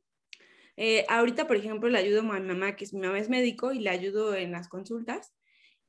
[0.78, 3.72] Eh, ahorita, por ejemplo, le ayudo a mi mamá, que es, mi mamá es médico,
[3.72, 5.34] y le ayudo en las consultas.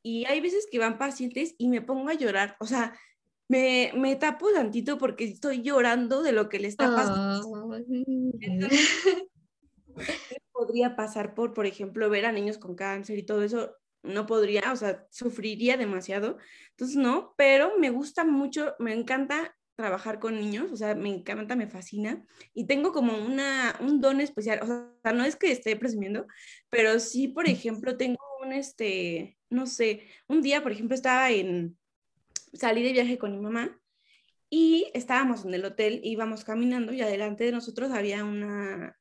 [0.02, 2.96] Y hay veces que van pacientes y me pongo a llorar, o sea,
[3.48, 7.72] me, me tapo tantito porque estoy llorando de lo que le está pasando.
[7.72, 8.04] Ay.
[10.52, 13.76] podría pasar por, por ejemplo, ver a niños con cáncer y todo eso.
[14.06, 16.38] No podría, o sea, sufriría demasiado.
[16.70, 21.54] Entonces, no, pero me gusta mucho, me encanta trabajar con niños, o sea, me encanta,
[21.54, 25.76] me fascina y tengo como una, un don especial, o sea, no es que esté
[25.76, 26.26] presumiendo,
[26.70, 31.76] pero sí, por ejemplo, tengo un, este, no sé, un día, por ejemplo, estaba en,
[32.54, 33.78] salí de viaje con mi mamá
[34.48, 38.96] y estábamos en el hotel, íbamos caminando y adelante de nosotros había una,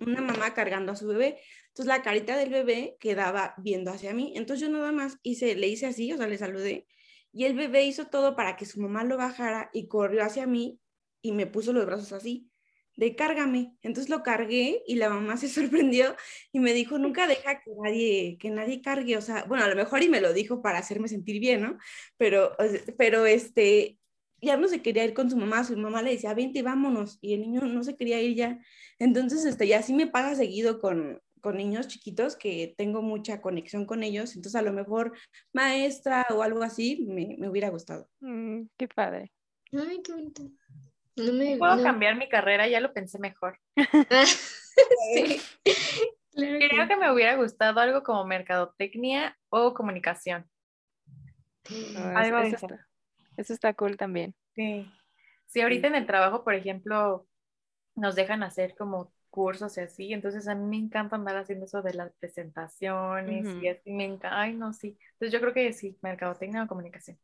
[0.00, 1.38] una mamá cargando a su bebé.
[1.68, 4.32] Entonces la carita del bebé quedaba viendo hacia mí.
[4.36, 6.86] Entonces yo nada más hice, le hice así, o sea, le saludé.
[7.32, 10.80] Y el bebé hizo todo para que su mamá lo bajara y corrió hacia mí
[11.20, 12.50] y me puso los brazos así,
[12.96, 13.76] de cárgame.
[13.82, 16.16] Entonces lo cargué y la mamá se sorprendió
[16.52, 19.16] y me dijo, nunca deja que nadie, que nadie cargue.
[19.16, 21.78] O sea, bueno, a lo mejor y me lo dijo para hacerme sentir bien, ¿no?
[22.16, 22.56] Pero,
[22.96, 23.98] pero este,
[24.40, 27.34] ya no se quería ir con su mamá, su mamá le decía, vente, vámonos, y
[27.34, 28.58] el niño no se quería ir ya.
[28.98, 33.86] Entonces, este, ya sí me paga seguido con, con niños chiquitos que tengo mucha conexión
[33.86, 35.12] con ellos, entonces a lo mejor
[35.52, 38.08] maestra o algo así me, me hubiera gustado.
[38.20, 39.32] Mm, qué padre.
[39.72, 40.42] Ay, qué bonito.
[41.16, 43.58] No me, Puedo cambiar mi carrera, ya lo pensé mejor.
[45.14, 45.40] sí.
[46.34, 50.48] Creo que me hubiera gustado algo como mercadotecnia o comunicación.
[51.94, 52.66] algo eso,
[53.36, 54.34] eso está cool también.
[54.54, 54.90] Sí.
[55.46, 57.26] Sí, ahorita en el trabajo, por ejemplo,
[57.94, 61.82] nos dejan hacer como cursos y así, entonces a mí me encanta andar haciendo eso
[61.82, 65.98] de las presentaciones y así me encanta, ay no, sí, entonces yo creo que sí,
[66.02, 67.18] mercadotecnia o comunicación.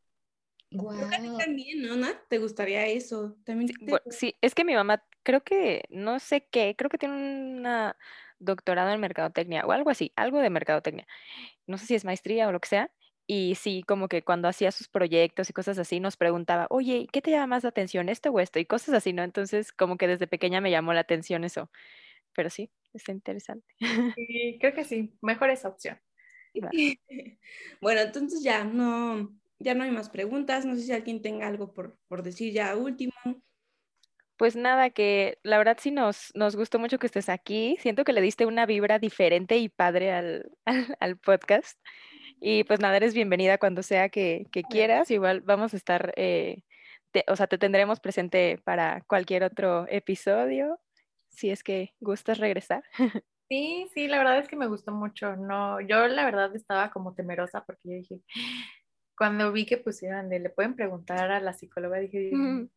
[0.71, 1.09] Wow.
[1.37, 3.37] también, ¿no, ¿Te gustaría eso?
[3.45, 3.69] También
[4.09, 7.97] sí, es que mi mamá, creo que, no sé qué, creo que tiene una
[8.39, 11.07] doctorado en mercadotecnia o algo así, algo de mercadotecnia.
[11.67, 12.91] No sé si es maestría o lo que sea,
[13.27, 17.21] y sí, como que cuando hacía sus proyectos y cosas así, nos preguntaba, oye, ¿qué
[17.21, 18.59] te llama más la atención, esto o esto?
[18.59, 19.23] Y cosas así, ¿no?
[19.23, 21.69] Entonces, como que desde pequeña me llamó la atención eso.
[22.35, 23.65] Pero sí, está interesante.
[24.15, 25.99] Sí, creo que sí, mejor esa opción.
[27.81, 30.65] Bueno, entonces ya no, ya no hay más preguntas.
[30.65, 33.13] No sé si alguien tenga algo por, por decir ya último.
[34.37, 37.77] Pues nada, que la verdad sí nos, nos gustó mucho que estés aquí.
[37.79, 40.51] Siento que le diste una vibra diferente y padre al,
[40.99, 41.79] al podcast.
[42.43, 45.11] Y pues nada, eres bienvenida cuando sea que, quieras.
[45.11, 46.63] Igual vamos a estar, eh,
[47.27, 50.79] o sea, te tendremos presente para cualquier otro episodio,
[51.29, 52.83] si es que gustas regresar.
[53.53, 55.35] Sí, sí, la verdad es que me gustó mucho.
[55.35, 58.21] No, yo la verdad estaba como temerosa porque yo dije,
[59.17, 62.31] cuando vi que pusieran de le pueden preguntar a la psicóloga, dije,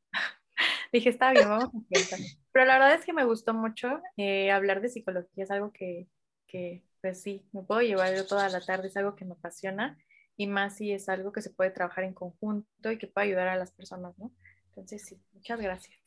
[0.93, 2.19] dije, está bien, vamos a empezar.
[2.51, 6.09] Pero la verdad es que me gustó mucho eh, hablar de psicología, es algo que,
[6.49, 9.99] que pues sí, me puedo llevar yo toda la tarde, es algo que me apasiona
[10.39, 13.49] y más si es algo que se puede trabajar en conjunto y que puede ayudar
[13.49, 14.33] a las personas, ¿no?
[14.69, 15.99] Entonces, sí, muchas gracias.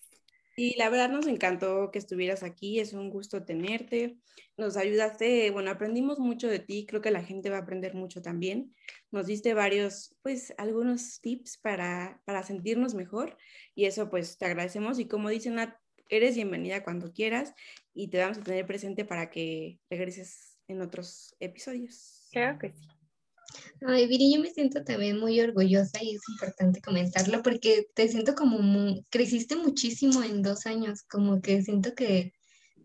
[0.56, 4.18] Y la verdad nos encantó que estuvieras aquí, es un gusto tenerte,
[4.58, 8.24] nos ayudaste, bueno, aprendimos mucho de ti, creo que la gente va a aprender mucho
[8.24, 8.74] también,
[9.12, 13.38] nos diste varios, pues, algunos tips para, para sentirnos mejor
[13.76, 15.60] y eso pues te agradecemos y como dicen,
[16.10, 17.54] eres bienvenida cuando quieras
[17.94, 22.28] y te vamos a tener presente para que regreses en otros episodios.
[22.32, 22.88] Creo que sí.
[23.86, 28.36] Ay, Viri, yo me siento también muy orgullosa y es importante comentarlo porque te siento
[28.36, 32.34] como creciste muchísimo en dos años, como que siento que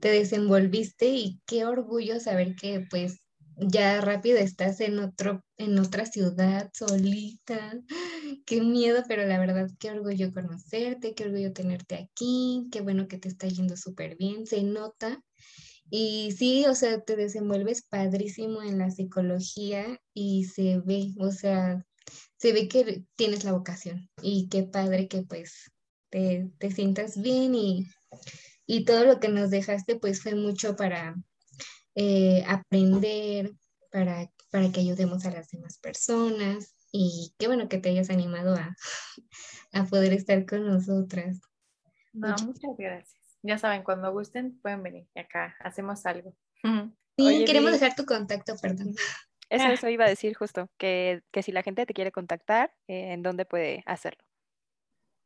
[0.00, 3.18] te desenvolviste y qué orgullo saber que pues
[3.56, 7.78] ya rápido estás en otro, en otra ciudad solita.
[8.46, 13.18] Qué miedo, pero la verdad qué orgullo conocerte, qué orgullo tenerte aquí, qué bueno que
[13.18, 15.22] te está yendo súper bien, se nota
[15.90, 21.84] y sí, o sea, te desenvuelves padrísimo en la psicología y se ve, o sea,
[22.36, 25.70] se ve que tienes la vocación y qué padre que pues
[26.10, 27.86] te, sientas bien y,
[28.86, 31.14] todo lo que nos dejaste pues fue mucho para
[31.94, 33.52] eh, aprender,
[33.90, 38.54] para, para que ayudemos a las demás personas y qué bueno que te hayas animado
[38.54, 38.74] a,
[39.72, 41.38] a poder estar con nosotras.
[42.12, 46.34] muchas gracias ya saben, cuando gusten pueden venir acá hacemos algo.
[47.14, 48.94] Sí, queremos dejar tu contacto, perdón.
[49.50, 53.22] Eso, eso iba a decir justo, que, si la gente te quiere contactar, eh, ¿en
[53.22, 54.24] dónde puede hacerlo?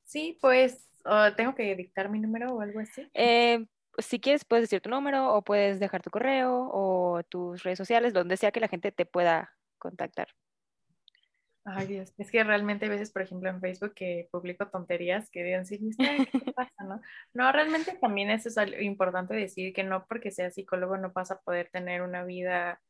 [0.03, 0.91] Sí, pues,
[1.37, 3.09] ¿tengo que dictar mi número o algo así?
[3.15, 3.65] Eh,
[3.99, 8.13] si quieres, puedes decir tu número o puedes dejar tu correo o tus redes sociales,
[8.13, 10.35] donde sea que la gente te pueda contactar.
[11.69, 15.43] Ay, Dios, es que realmente a veces, por ejemplo, en Facebook que publico tonterías que
[15.43, 17.01] digan, sí, ¿qué pasa, no?
[17.35, 21.33] No, realmente también eso es algo importante decir que no porque seas psicólogo no vas
[21.33, 22.81] a poder tener una vida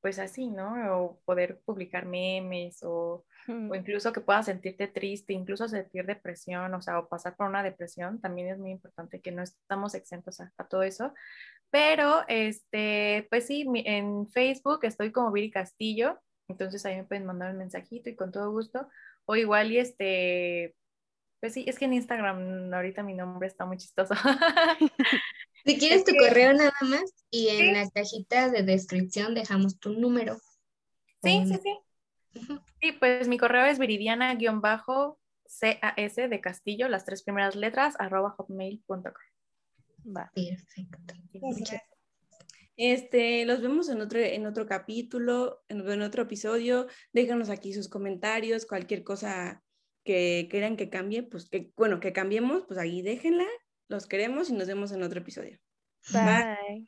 [0.00, 0.96] pues así, ¿no?
[0.98, 6.80] O poder publicar memes o, o, incluso que puedas sentirte triste, incluso sentir depresión, o
[6.80, 10.52] sea, o pasar por una depresión, también es muy importante que no estamos exentos a,
[10.56, 11.14] a todo eso.
[11.70, 16.18] Pero, este, pues sí, en Facebook estoy como Viri Castillo,
[16.48, 18.88] Entonces ahí me pueden mandar un mensajito y con todo gusto.
[19.24, 20.74] O igual y este,
[21.40, 24.14] pues sí, es que en Instagram ahorita mi nombre está muy chistoso.
[25.64, 30.38] si quieres tu correo nada más y en la cajita de descripción dejamos tu número.
[31.22, 31.78] Sí, sí, sí.
[32.80, 34.94] Sí, pues mi correo es viridiana-cas
[35.60, 39.12] de Castillo, las tres primeras letras, arroba hotmail.com.
[40.16, 40.32] Va.
[40.34, 41.14] Perfecto.
[42.84, 46.88] Este, los vemos en otro, en otro capítulo, en, otro episodio.
[47.12, 49.62] Déjanos aquí sus comentarios, cualquier cosa
[50.04, 53.46] que quieran que cambie, pues que, bueno, que cambiemos, pues ahí déjenla.
[53.86, 55.60] Los queremos y nos vemos en otro episodio.
[56.12, 56.80] Bye.